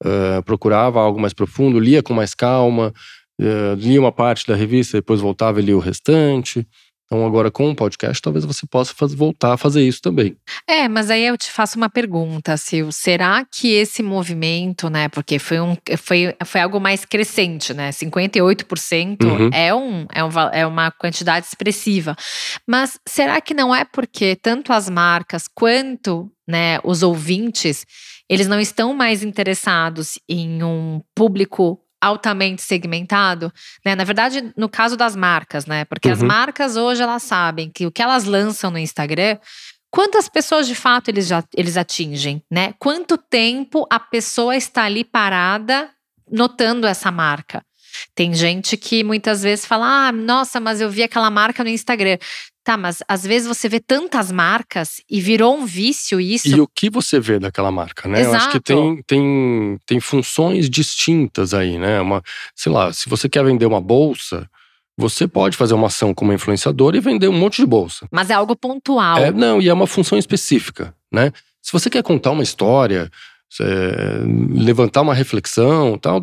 uh, 0.05 0.43
procurava 0.45 1.01
algo 1.01 1.21
mais 1.21 1.33
profundo, 1.33 1.79
lia 1.79 2.03
com 2.03 2.13
mais 2.13 2.35
calma, 2.35 2.93
uh, 3.41 3.75
lia 3.77 4.01
uma 4.01 4.13
parte 4.13 4.47
da 4.47 4.55
revista, 4.55 4.99
depois 4.99 5.21
voltava 5.21 5.61
e 5.61 5.65
lia 5.65 5.77
o 5.77 5.81
restante. 5.81 6.67
Então, 7.07 7.25
agora 7.25 7.53
com 7.53 7.71
o 7.71 7.75
podcast, 7.75 8.21
talvez 8.21 8.45
você 8.45 8.67
possa 8.67 8.93
voltar 9.15 9.53
a 9.53 9.57
fazer 9.57 9.87
isso 9.87 10.03
também. 10.03 10.37
É, 10.69 10.89
mas 10.89 11.09
aí 11.09 11.25
eu 11.25 11.39
te 11.39 11.53
faço 11.53 11.77
uma 11.77 11.89
pergunta, 11.89 12.57
Sil. 12.59 12.91
Será 12.91 13.45
que 13.45 13.73
esse 13.73 14.03
movimento, 14.03 14.91
né? 14.91 15.09
Porque 15.09 15.39
foi, 15.39 15.61
um, 15.61 15.77
foi, 15.99 16.35
foi 16.45 16.61
algo 16.61 16.81
mais 16.81 17.05
crescente, 17.05 17.73
né? 17.73 17.91
58% 17.91 19.23
uhum. 19.23 19.51
é, 19.53 19.73
um, 19.73 20.07
é, 20.13 20.25
um, 20.25 20.31
é 20.53 20.67
uma 20.67 20.91
quantidade 20.91 21.47
expressiva. 21.47 22.17
Mas 22.67 22.99
será 23.07 23.41
que 23.41 23.55
não 23.55 23.73
é 23.73 23.85
porque 23.85 24.35
tanto 24.35 24.73
as 24.73 24.91
marcas 24.91 25.47
quanto 25.47 26.29
né, 26.47 26.81
os 26.83 27.05
ouvintes 27.05 27.87
eles 28.29 28.47
não 28.47 28.61
estão 28.61 28.93
mais 28.93 29.23
interessados 29.23 30.19
em 30.29 30.63
um 30.63 31.01
público 31.15 31.81
altamente 32.01 32.63
segmentado, 32.63 33.53
né? 33.85 33.95
Na 33.95 34.05
verdade, 34.05 34.53
no 34.57 34.69
caso 34.69 34.97
das 34.97 35.17
marcas, 35.17 35.67
né? 35.67 35.85
Porque 35.85 36.09
uhum. 36.09 36.15
as 36.15 36.23
marcas 36.23 36.77
hoje 36.77 37.03
elas 37.03 37.23
sabem 37.23 37.71
que 37.71 37.87
o 37.87 37.93
que 37.93 38.03
elas 38.03 38.25
lançam 38.25 38.71
no 38.71 38.79
Instagram, 38.79 39.39
quantas 39.91 40.29
pessoas 40.29 40.67
de 40.67 40.75
fato 40.75 41.09
eles 41.09 41.27
já 41.27 41.43
eles 41.57 41.77
atingem, 41.77 42.43
né? 42.51 42.75
Quanto 42.79 43.17
tempo 43.17 43.87
a 43.91 43.99
pessoa 43.99 44.57
está 44.57 44.85
ali 44.85 45.05
parada 45.05 45.91
notando 46.31 46.87
essa 46.87 47.11
marca? 47.11 47.65
Tem 48.15 48.35
gente 48.35 48.77
que 48.77 49.03
muitas 49.03 49.43
vezes 49.43 49.65
fala: 49.65 50.09
"Ah, 50.09 50.13
nossa, 50.13 50.61
mas 50.61 50.81
eu 50.81 50.91
vi 50.91 51.03
aquela 51.03 51.31
marca 51.31 51.65
no 51.65 51.71
Instagram". 51.71 52.19
Tá, 52.67 52.77
mas 52.77 53.01
às 53.07 53.25
vezes 53.25 53.47
você 53.47 53.69
vê 53.69 53.79
tantas 53.79 54.33
marcas 54.33 55.01
e 55.09 55.21
virou 55.21 55.57
um 55.57 55.65
vício 55.65 56.21
isso. 56.21 56.49
E 56.49 56.61
o 56.61 56.67
que 56.67 56.91
você 56.91 57.21
vê 57.21 57.39
daquela 57.39 57.71
marca, 57.71 58.09
né? 58.09 58.23
Exato. 58.23 58.35
Eu 58.35 58.39
acho 58.39 58.51
que 58.51 58.61
tem, 58.61 59.03
tem, 59.07 59.81
tem 59.87 60.01
funções 60.01 60.69
distintas 60.69 61.55
aí, 61.55 61.79
né? 61.79 62.01
Uma, 62.01 62.21
sei 62.57 62.73
lá, 62.73 62.93
se 62.93 63.09
você 63.09 63.29
quer 63.29 63.45
vender 63.45 63.67
uma 63.67 63.81
bolsa, 63.81 64.51
você 64.99 65.29
pode 65.29 65.57
fazer 65.57 65.75
uma 65.75 65.87
ação 65.87 66.13
como 66.13 66.33
influenciador 66.33 66.97
e 66.97 67.01
vender 67.01 67.29
um 67.29 67.39
monte 67.39 67.59
de 67.59 67.67
bolsa. 67.67 68.09
Mas 68.11 68.31
é 68.31 68.35
algo 68.35 68.57
pontual. 68.57 69.19
É, 69.19 69.31
não, 69.31 69.63
e 69.63 69.69
é 69.69 69.73
uma 69.73 69.87
função 69.87 70.19
específica, 70.19 70.93
né? 71.13 71.31
Se 71.63 71.71
você 71.73 71.89
quer 71.89 72.03
contar 72.03 72.33
uma 72.33 72.43
história, 72.43 73.09
é, 73.61 74.21
levantar 74.51 75.03
uma 75.03 75.15
reflexão, 75.15 75.97
tal, 75.97 76.21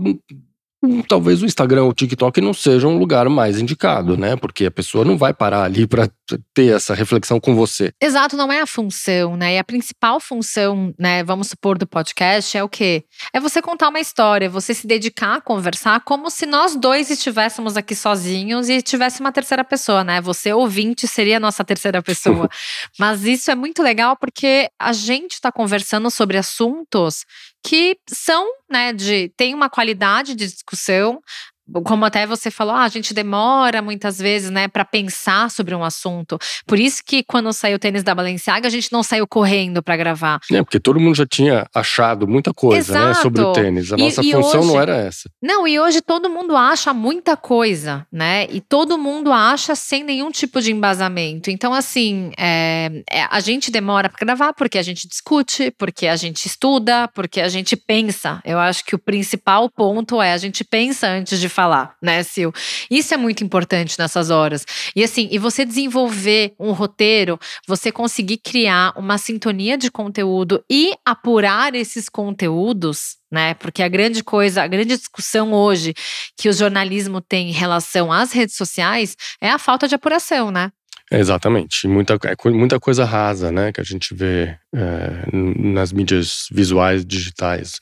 talvez 1.07 1.41
o 1.41 1.45
Instagram 1.45 1.83
ou 1.83 1.91
o 1.91 1.93
TikTok 1.93 2.41
não 2.41 2.53
seja 2.53 2.87
um 2.87 2.97
lugar 2.97 3.29
mais 3.29 3.59
indicado, 3.59 4.17
né? 4.17 4.35
Porque 4.35 4.65
a 4.65 4.71
pessoa 4.71 5.05
não 5.05 5.17
vai 5.17 5.33
parar 5.33 5.63
ali 5.63 5.87
para 5.87 6.09
ter 6.53 6.75
essa 6.75 6.93
reflexão 6.93 7.39
com 7.39 7.55
você. 7.55 7.91
Exato, 8.01 8.37
não 8.37 8.51
é 8.51 8.61
a 8.61 8.67
função, 8.67 9.35
né? 9.35 9.55
E 9.55 9.57
a 9.57 9.63
principal 9.63 10.19
função, 10.19 10.93
né, 10.99 11.23
vamos 11.23 11.47
supor, 11.47 11.77
do 11.77 11.87
podcast 11.87 12.57
é 12.57 12.63
o 12.63 12.69
quê? 12.69 13.03
É 13.33 13.39
você 13.39 13.61
contar 13.61 13.89
uma 13.89 13.99
história, 13.99 14.49
você 14.49 14.73
se 14.73 14.87
dedicar 14.87 15.35
a 15.35 15.41
conversar 15.41 16.01
como 16.01 16.29
se 16.29 16.45
nós 16.45 16.75
dois 16.75 17.09
estivéssemos 17.09 17.77
aqui 17.77 17.95
sozinhos 17.95 18.69
e 18.69 18.81
tivesse 18.81 19.19
uma 19.19 19.31
terceira 19.31 19.63
pessoa, 19.63 20.03
né? 20.03 20.21
Você 20.21 20.53
ouvinte 20.53 21.07
seria 21.07 21.37
a 21.37 21.39
nossa 21.39 21.63
terceira 21.63 22.01
pessoa. 22.01 22.49
Mas 22.99 23.23
isso 23.25 23.51
é 23.51 23.55
muito 23.55 23.81
legal 23.81 24.15
porque 24.17 24.69
a 24.79 24.93
gente 24.93 25.33
está 25.33 25.51
conversando 25.51 26.09
sobre 26.09 26.37
assuntos 26.37 27.25
que 27.65 27.97
são, 28.09 28.45
né, 28.69 28.91
de 28.91 29.31
tem 29.37 29.53
uma 29.53 29.69
qualidade 29.69 30.35
de 30.35 30.45
discussão, 30.47 31.21
como 31.83 32.05
até 32.05 32.25
você 32.25 32.51
falou, 32.51 32.73
ah, 32.73 32.83
a 32.83 32.89
gente 32.89 33.13
demora 33.13 33.81
muitas 33.81 34.17
vezes, 34.17 34.49
né, 34.49 34.67
para 34.67 34.83
pensar 34.83 35.49
sobre 35.49 35.73
um 35.73 35.83
assunto. 35.83 36.37
Por 36.67 36.79
isso 36.79 37.01
que 37.05 37.23
quando 37.23 37.51
saiu 37.53 37.77
o 37.77 37.79
tênis 37.79 38.03
da 38.03 38.13
Balenciaga, 38.13 38.67
a 38.67 38.71
gente 38.71 38.91
não 38.91 39.01
saiu 39.01 39.25
correndo 39.27 39.81
para 39.81 39.95
gravar. 39.95 40.39
É, 40.51 40.61
porque 40.61 40.79
todo 40.79 40.99
mundo 40.99 41.15
já 41.15 41.25
tinha 41.25 41.65
achado 41.73 42.27
muita 42.27 42.53
coisa, 42.53 43.07
né, 43.07 43.13
sobre 43.15 43.41
o 43.41 43.53
tênis. 43.53 43.91
A 43.91 43.97
nossa 43.97 44.21
e, 44.21 44.31
função 44.31 44.61
hoje, 44.61 44.69
não 44.69 44.81
era 44.81 44.95
essa. 44.95 45.29
Não, 45.41 45.67
e 45.67 45.79
hoje 45.79 46.01
todo 46.01 46.29
mundo 46.29 46.55
acha 46.55 46.93
muita 46.93 47.37
coisa, 47.37 48.05
né? 48.11 48.47
E 48.49 48.59
todo 48.59 48.97
mundo 48.97 49.31
acha 49.31 49.75
sem 49.75 50.03
nenhum 50.03 50.31
tipo 50.31 50.61
de 50.61 50.71
embasamento. 50.71 51.49
Então, 51.49 51.73
assim, 51.73 52.31
é, 52.37 53.03
é, 53.09 53.23
a 53.29 53.39
gente 53.39 53.71
demora 53.71 54.09
para 54.09 54.25
gravar 54.25 54.53
porque 54.53 54.77
a 54.77 54.83
gente 54.83 55.07
discute, 55.07 55.71
porque 55.77 56.07
a 56.07 56.15
gente 56.15 56.45
estuda, 56.45 57.07
porque 57.09 57.39
a 57.39 57.47
gente 57.47 57.75
pensa. 57.75 58.41
Eu 58.43 58.59
acho 58.59 58.83
que 58.83 58.95
o 58.95 58.99
principal 58.99 59.69
ponto 59.69 60.21
é 60.21 60.33
a 60.33 60.37
gente 60.37 60.63
pensa 60.63 61.07
antes 61.07 61.39
de 61.39 61.49
falar, 61.53 61.95
né, 62.01 62.23
Sil? 62.25 62.51
Isso 62.89 63.13
é 63.13 63.17
muito 63.17 63.43
importante 63.43 63.97
nessas 63.97 64.29
horas. 64.29 64.65
E 64.95 65.03
assim, 65.03 65.29
e 65.31 65.37
você 65.37 65.63
desenvolver 65.63 66.53
um 66.59 66.71
roteiro, 66.71 67.39
você 67.67 67.91
conseguir 67.91 68.37
criar 68.37 68.93
uma 68.97 69.17
sintonia 69.17 69.77
de 69.77 69.89
conteúdo 69.89 70.63
e 70.69 70.93
apurar 71.05 71.75
esses 71.75 72.09
conteúdos, 72.09 73.17
né? 73.31 73.53
Porque 73.53 73.81
a 73.81 73.87
grande 73.87 74.23
coisa, 74.23 74.63
a 74.63 74.67
grande 74.67 74.97
discussão 74.97 75.53
hoje 75.53 75.93
que 76.37 76.49
o 76.49 76.53
jornalismo 76.53 77.21
tem 77.21 77.49
em 77.49 77.53
relação 77.53 78.11
às 78.11 78.31
redes 78.31 78.55
sociais 78.55 79.15
é 79.39 79.49
a 79.49 79.57
falta 79.57 79.87
de 79.87 79.95
apuração, 79.95 80.51
né? 80.51 80.71
exatamente. 81.11 81.87
Muita, 81.87 82.17
é 82.23 82.49
muita 82.49 82.79
coisa 82.79 83.05
rasa, 83.05 83.51
né? 83.51 83.71
Que 83.71 83.79
a 83.79 83.83
gente 83.83 84.13
vê 84.13 84.57
é, 84.73 85.27
nas 85.31 85.91
mídias 85.91 86.47
visuais 86.51 87.05
digitais. 87.05 87.79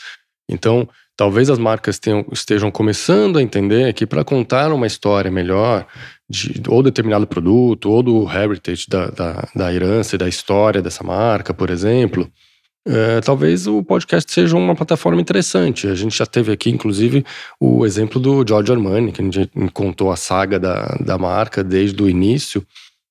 Então, 0.50 0.88
Talvez 1.22 1.52
as 1.52 1.60
marcas 1.60 2.00
tenham, 2.00 2.26
estejam 2.32 2.72
começando 2.72 3.38
a 3.38 3.44
entender 3.44 3.94
que 3.94 4.08
para 4.08 4.24
contar 4.24 4.74
uma 4.74 4.88
história 4.88 5.30
melhor 5.30 5.86
de 6.28 6.60
ou 6.68 6.82
determinado 6.82 7.28
produto, 7.28 7.92
ou 7.92 8.02
do 8.02 8.28
heritage 8.28 8.88
da, 8.90 9.06
da, 9.12 9.48
da 9.56 9.72
herança 9.72 10.16
e 10.16 10.18
da 10.18 10.28
história 10.28 10.82
dessa 10.82 11.04
marca, 11.04 11.54
por 11.54 11.70
exemplo, 11.70 12.28
é, 12.88 13.22
talvez 13.22 13.68
o 13.68 13.84
podcast 13.84 14.34
seja 14.34 14.58
uma 14.58 14.74
plataforma 14.74 15.22
interessante. 15.22 15.86
A 15.86 15.94
gente 15.94 16.18
já 16.18 16.26
teve 16.26 16.52
aqui, 16.52 16.72
inclusive, 16.72 17.24
o 17.60 17.86
exemplo 17.86 18.20
do 18.20 18.44
George 18.44 18.72
Armani, 18.72 19.12
que 19.12 19.22
a 19.22 19.26
gente 19.26 19.52
contou 19.76 20.12
a 20.12 20.16
saga 20.16 20.60
da, 20.60 20.88
da 21.06 21.20
marca 21.20 21.64
desde 21.64 22.02
o 22.02 22.10
início. 22.10 22.66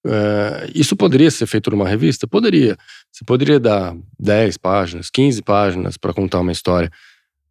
É, 0.04 0.68
isso 0.74 0.96
poderia 0.96 1.30
ser 1.30 1.46
feito 1.46 1.70
numa 1.70 1.88
revista? 1.88 2.26
Poderia. 2.26 2.76
Você 3.12 3.24
poderia 3.24 3.60
dar 3.60 3.94
10 4.18 4.56
páginas, 4.56 5.10
15 5.10 5.42
páginas 5.42 5.96
para 5.96 6.12
contar 6.12 6.40
uma 6.40 6.50
história. 6.50 6.90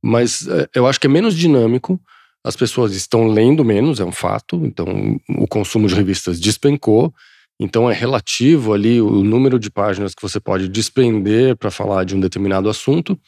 Mas 0.04 0.48
é, 0.48 0.70
eu 0.76 0.88
acho 0.88 1.00
que 1.00 1.08
é 1.08 1.10
menos 1.10 1.36
dinâmico. 1.36 2.00
As 2.44 2.56
pessoas 2.56 2.94
estão 2.94 3.28
lendo 3.28 3.66
menos, 3.66 4.00
é 4.00 4.06
um 4.06 4.12
fato. 4.12 4.66
Então, 4.66 5.20
o 5.30 5.48
consumo 5.48 5.88
de 5.88 5.96
revistas 5.96 6.40
despencou. 6.40 7.14
Então, 7.60 7.90
é 7.90 7.94
relativo 7.94 8.74
ali 8.74 9.02
o 9.02 9.24
número 9.24 9.60
de 9.60 9.70
páginas 9.70 10.16
que 10.16 10.22
você 10.22 10.40
pode 10.40 10.70
desprender 10.70 11.58
para 11.58 11.70
falar 11.70 12.06
de 12.06 12.16
um 12.16 12.20
determinado 12.20 12.70
assunto. 12.70 13.20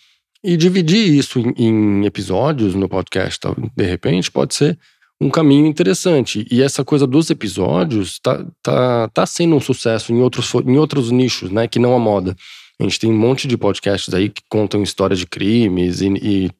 E 0.43 0.57
dividir 0.57 1.13
isso 1.13 1.39
em, 1.39 1.53
em 1.57 2.05
episódios 2.05 2.73
no 2.73 2.89
podcast, 2.89 3.39
de 3.75 3.85
repente, 3.85 4.31
pode 4.31 4.55
ser 4.55 4.79
um 5.21 5.29
caminho 5.29 5.67
interessante. 5.67 6.47
E 6.49 6.63
essa 6.63 6.83
coisa 6.83 7.05
dos 7.05 7.29
episódios 7.29 8.17
tá, 8.19 8.43
tá, 8.63 9.07
tá 9.09 9.25
sendo 9.27 9.55
um 9.55 9.59
sucesso 9.59 10.11
em 10.11 10.19
outros, 10.19 10.51
em 10.65 10.77
outros 10.77 11.11
nichos, 11.11 11.51
né? 11.51 11.67
Que 11.67 11.77
não 11.77 11.93
a 11.93 11.99
moda. 11.99 12.35
A 12.81 12.83
gente 12.83 12.99
tem 12.99 13.11
um 13.11 13.17
monte 13.17 13.47
de 13.47 13.55
podcasts 13.55 14.11
aí 14.11 14.27
que 14.27 14.41
contam 14.49 14.81
histórias 14.81 15.19
de 15.19 15.27
crimes 15.27 16.01
e, 16.01 16.07
e 16.07 16.51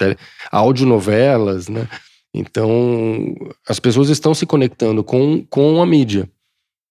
audionovelas, 0.51 1.67
né? 1.67 1.87
Então, 2.31 3.35
as 3.67 3.79
pessoas 3.79 4.07
estão 4.07 4.35
se 4.35 4.45
conectando 4.45 5.03
com, 5.03 5.43
com 5.49 5.81
a 5.81 5.85
mídia. 5.85 6.29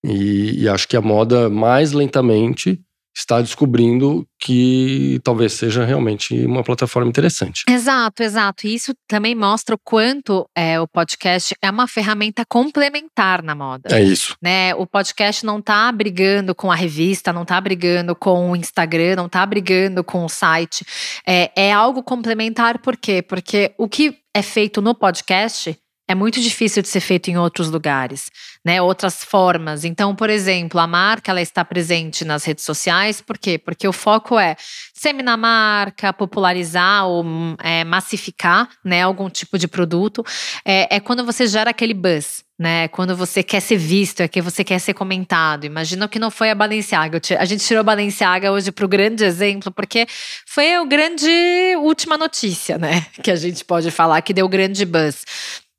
E, 0.04 0.62
e 0.62 0.68
acho 0.68 0.88
que 0.88 0.96
a 0.96 1.00
moda, 1.00 1.48
mais 1.48 1.92
lentamente, 1.92 2.80
está 3.14 3.40
descobrindo 3.40 4.26
que 4.38 5.20
talvez 5.22 5.52
seja 5.52 5.84
realmente 5.84 6.34
uma 6.46 6.62
plataforma 6.62 7.08
interessante. 7.08 7.64
Exato, 7.68 8.22
exato. 8.22 8.66
E 8.66 8.74
isso 8.74 8.94
também 9.08 9.34
mostra 9.34 9.74
o 9.74 9.78
quanto 9.78 10.48
é, 10.56 10.80
o 10.80 10.88
podcast 10.88 11.54
é 11.62 11.70
uma 11.70 11.86
ferramenta 11.86 12.44
complementar 12.48 13.42
na 13.42 13.54
moda. 13.54 13.94
É 13.94 14.02
isso. 14.02 14.36
Né? 14.42 14.74
O 14.74 14.86
podcast 14.86 15.44
não 15.44 15.58
está 15.58 15.90
brigando 15.92 16.54
com 16.54 16.70
a 16.70 16.74
revista, 16.74 17.32
não 17.32 17.42
está 17.42 17.60
brigando 17.60 18.14
com 18.14 18.50
o 18.50 18.56
Instagram, 18.56 19.16
não 19.16 19.26
está 19.26 19.44
brigando 19.44 20.02
com 20.02 20.24
o 20.24 20.28
site. 20.28 20.84
É, 21.26 21.50
é 21.54 21.72
algo 21.72 22.02
complementar, 22.02 22.78
por 22.78 22.96
quê? 22.96 23.22
Porque 23.22 23.72
o 23.76 23.88
que 23.88 24.16
é 24.34 24.42
feito 24.42 24.80
no 24.80 24.94
podcast 24.94 25.76
é 26.10 26.14
muito 26.14 26.40
difícil 26.40 26.82
de 26.82 26.88
ser 26.88 26.98
feito 26.98 27.30
em 27.30 27.38
outros 27.38 27.70
lugares, 27.70 28.32
né? 28.64 28.82
Outras 28.82 29.22
formas. 29.22 29.84
Então, 29.84 30.12
por 30.12 30.28
exemplo, 30.28 30.80
a 30.80 30.86
marca 30.86 31.30
ela 31.30 31.40
está 31.40 31.64
presente 31.64 32.24
nas 32.24 32.44
redes 32.44 32.64
sociais, 32.64 33.20
por 33.20 33.38
quê? 33.38 33.56
Porque 33.56 33.86
o 33.86 33.92
foco 33.92 34.36
é 34.36 34.56
seminar 34.92 35.34
a 35.34 35.36
marca, 35.36 36.12
popularizar 36.12 37.06
ou 37.06 37.24
é, 37.62 37.84
massificar, 37.84 38.68
né? 38.84 39.02
Algum 39.02 39.30
tipo 39.30 39.56
de 39.56 39.68
produto. 39.68 40.24
É, 40.64 40.96
é 40.96 40.98
quando 40.98 41.24
você 41.24 41.46
gera 41.46 41.70
aquele 41.70 41.94
buzz, 41.94 42.42
né? 42.58 42.88
Quando 42.88 43.14
você 43.14 43.40
quer 43.44 43.60
ser 43.60 43.76
visto, 43.76 44.20
é 44.20 44.26
que 44.26 44.42
você 44.42 44.64
quer 44.64 44.80
ser 44.80 44.94
comentado. 44.94 45.64
Imagina 45.64 46.08
que 46.08 46.18
não 46.18 46.28
foi 46.28 46.50
a 46.50 46.56
Balenciaga. 46.56 47.20
A 47.38 47.44
gente 47.44 47.64
tirou 47.64 47.82
a 47.82 47.84
Balenciaga 47.84 48.50
hoje 48.50 48.72
para 48.72 48.84
o 48.84 48.88
grande 48.88 49.22
exemplo, 49.22 49.70
porque 49.70 50.08
foi 50.44 50.76
o 50.80 50.86
grande 50.86 51.30
última 51.78 52.18
notícia, 52.18 52.78
né? 52.78 53.06
Que 53.22 53.30
a 53.30 53.36
gente 53.36 53.64
pode 53.64 53.92
falar 53.92 54.20
que 54.22 54.34
deu 54.34 54.48
grande 54.48 54.84
buzz. 54.84 55.22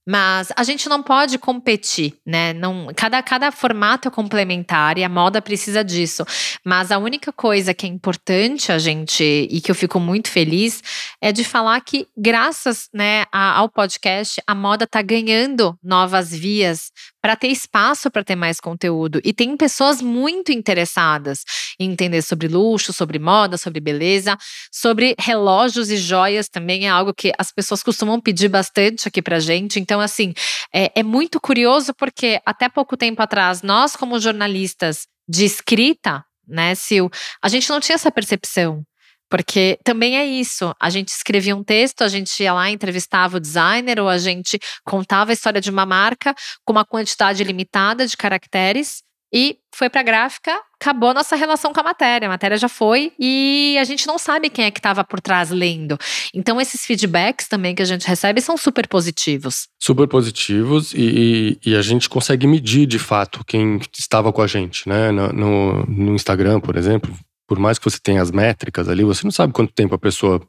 Mas 0.08 0.52
a 0.56 0.64
gente 0.64 0.90
não 0.90 1.04
pode 1.04 1.38
competir, 1.38 2.18
né? 2.26 2.54
Não, 2.54 2.88
cada, 2.96 3.22
cada 3.22 3.52
formato 3.52 4.08
é 4.08 4.12
complementar 4.12 4.98
e 4.98 5.04
a 5.04 5.10
moda 5.10 5.42
precisa 5.42 5.84
disso. 5.84 6.26
Mas 6.66 6.92
a 6.92 6.98
única 6.98 7.32
coisa 7.32 7.74
que 7.74 7.86
é 7.86 7.90
importante 7.90 8.72
a 8.72 8.80
gente 8.80 9.24
e 9.24 9.62
que 9.62 9.70
eu 9.70 9.76
fico 9.76 10.00
muito 10.00 10.30
feliz 10.30 10.82
é 11.22 11.32
de 11.32 11.44
falar 11.44 11.80
que, 11.82 12.08
graças 12.18 12.90
né, 12.92 13.26
ao 13.32 13.70
podcast, 13.70 14.42
a 14.48 14.56
moda 14.56 14.86
está 14.86 15.02
ganhando 15.02 15.78
novas 15.84 16.32
vias 16.32 16.92
para 17.22 17.36
ter 17.36 17.48
espaço 17.48 18.10
para 18.10 18.24
ter 18.24 18.36
mais 18.36 18.60
conteúdo. 18.60 19.22
E 19.24 19.32
tem 19.32 19.56
pessoas 19.56 20.02
muito 20.02 20.52
interessadas 20.52 21.44
em 21.80 21.92
entender 21.92 22.22
sobre 22.22 22.48
luxo, 22.48 22.92
sobre 22.92 23.20
moda, 23.20 23.58
sobre 23.58 23.80
beleza, 23.80 24.38
sobre 24.72 25.16
relógios 25.20 25.92
e 25.92 25.98
joias 25.98 26.50
também 26.50 26.88
é 26.88 26.90
algo 26.90 27.14
que 27.14 27.32
as 27.38 27.52
pessoas 27.52 27.84
costumam 27.84 28.20
pedir 28.20 28.50
bastante 28.50 29.08
aqui 29.08 29.22
para 29.22 29.40
gente. 29.40 29.80
Então, 29.80 30.02
assim, 30.02 30.34
é, 30.74 30.92
é 31.00 31.04
muito 31.04 31.40
curioso 31.40 31.94
porque 31.94 32.42
até 32.46 32.68
pouco 32.68 32.98
tempo 32.98 33.22
atrás, 33.22 33.62
nós, 33.62 33.96
como 33.96 34.20
jornalistas 34.20 35.08
de 35.28 35.46
escrita, 35.46 36.24
né, 36.48 36.76
Sil, 36.76 37.08
a 37.42 37.48
gente 37.48 37.70
não 37.70 37.80
tinha 37.80 37.96
essa 37.96 38.12
percepção. 38.12 38.84
Porque 39.32 39.80
também 39.86 40.18
é 40.18 40.26
isso. 40.26 40.76
A 40.78 40.90
gente 40.90 41.08
escrevia 41.08 41.56
um 41.56 41.64
texto, 41.64 42.02
a 42.02 42.10
gente 42.10 42.44
ia 42.44 42.54
lá, 42.54 42.70
entrevistava 42.70 43.38
o 43.38 43.40
designer, 43.40 43.98
ou 43.98 44.10
a 44.10 44.18
gente 44.18 44.60
contava 44.84 45.32
a 45.32 45.34
história 45.34 45.62
de 45.62 45.70
uma 45.70 45.86
marca 45.86 46.36
com 46.66 46.74
uma 46.74 46.84
quantidade 46.84 47.42
limitada 47.42 48.06
de 48.06 48.18
caracteres. 48.18 49.02
E 49.34 49.58
foi 49.74 49.90
para 49.90 50.02
a 50.02 50.04
gráfica, 50.04 50.52
acabou 50.76 51.12
a 51.12 51.14
nossa 51.14 51.38
relação 51.38 51.72
com 51.72 51.80
a 51.80 51.84
matéria. 51.84 52.28
A 52.28 52.30
matéria 52.30 52.58
já 52.58 52.68
foi 52.68 53.14
e 53.18 53.78
a 53.80 53.86
gente 53.86 54.06
não 54.06 54.18
sabe 54.18 54.50
quem 54.50 54.66
é 54.66 54.72
que 54.72 54.80
estava 54.80 55.06
por 55.06 55.22
trás 55.22 55.50
lendo. 55.50 55.98
Então, 56.34 56.60
esses 56.60 56.86
feedbacks 56.86 57.48
também 57.48 57.74
que 57.74 57.82
a 57.82 57.86
gente 57.86 58.06
recebe 58.06 58.42
são 58.42 58.58
super 58.58 58.86
positivos. 58.90 59.70
Super 59.80 60.10
positivos 60.10 60.94
e, 60.94 61.58
e 61.66 61.74
a 61.78 61.82
gente 61.82 62.10
consegue 62.10 62.46
medir 62.46 62.86
de 62.86 63.00
fato 63.00 63.46
quem 63.46 63.80
estava 63.98 64.34
com 64.34 64.42
a 64.42 64.48
gente, 64.48 64.90
né? 64.90 65.10
No, 65.12 65.32
no, 65.32 65.86
no 65.86 66.16
Instagram, 66.16 66.60
por 66.60 66.76
exemplo, 66.76 67.18
por 67.52 67.60
mais 67.60 67.78
que 67.78 67.84
você 67.84 68.00
tenha 68.02 68.22
as 68.22 68.32
métricas 68.32 68.88
ali, 68.88 69.04
você 69.04 69.26
não 69.26 69.32
sabe 69.32 69.52
quanto 69.52 69.74
tempo 69.74 69.94
a 69.94 69.98
pessoa 69.98 70.42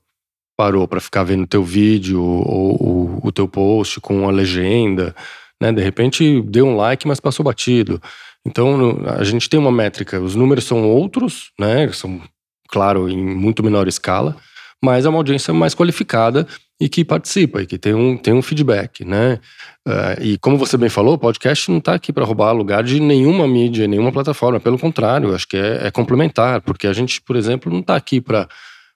parou 0.57 0.87
para 0.87 1.01
ficar 1.01 1.25
vendo 1.25 1.43
o 1.43 1.47
teu 1.49 1.65
vídeo 1.65 2.23
ou, 2.23 2.81
ou, 2.81 3.21
o 3.25 3.33
teu 3.33 3.49
post 3.49 4.01
com 4.01 4.29
a 4.29 4.31
legenda, 4.31 5.13
né? 5.61 5.73
De 5.73 5.83
repente 5.83 6.41
deu 6.43 6.65
um 6.65 6.77
like, 6.77 7.05
mas 7.09 7.19
passou 7.19 7.43
batido. 7.43 8.01
Então 8.47 9.01
a 9.19 9.25
gente 9.25 9.51
tem 9.51 9.59
uma 9.59 9.73
métrica, 9.73 10.21
os 10.21 10.37
números 10.37 10.63
são 10.63 10.89
outros, 10.89 11.51
né? 11.59 11.91
São, 11.93 12.23
claro, 12.69 13.09
em 13.09 13.17
muito 13.21 13.65
menor 13.65 13.89
escala, 13.89 14.37
mas 14.81 15.05
é 15.05 15.09
uma 15.09 15.19
audiência 15.19 15.53
mais 15.53 15.75
qualificada 15.75 16.47
e 16.83 16.89
que 16.89 17.05
participa 17.05 17.63
e 17.63 17.67
que 17.67 17.79
tem 17.79 17.95
um, 17.95 18.17
tem 18.17 18.35
um 18.35 18.43
feedback, 18.43 19.05
né? 19.05 19.39
Uh, 19.87 20.21
e 20.21 20.39
como 20.39 20.59
você 20.59 20.77
bem 20.77 20.89
falou, 20.89 21.15
o 21.15 21.19
podcast 21.19 21.71
não 21.71 21.79
está 21.79 21.95
aqui 21.95 22.13
para 22.13 22.25
roubar 22.25 22.51
lugar 22.51 22.83
de 22.83 22.99
nenhuma 22.99 23.47
mídia, 23.47 23.87
nenhuma 23.87 24.11
plataforma. 24.11 24.59
Pelo 24.59 24.77
contrário, 24.77 25.33
acho 25.33 25.47
que 25.47 25.57
é, 25.57 25.87
é 25.87 25.91
complementar, 25.93 26.61
porque 26.61 26.89
a 26.89 26.93
gente, 26.93 27.23
por 27.23 27.37
exemplo, 27.37 27.71
não 27.73 27.79
está 27.79 27.95
aqui 27.95 28.21
para 28.21 28.49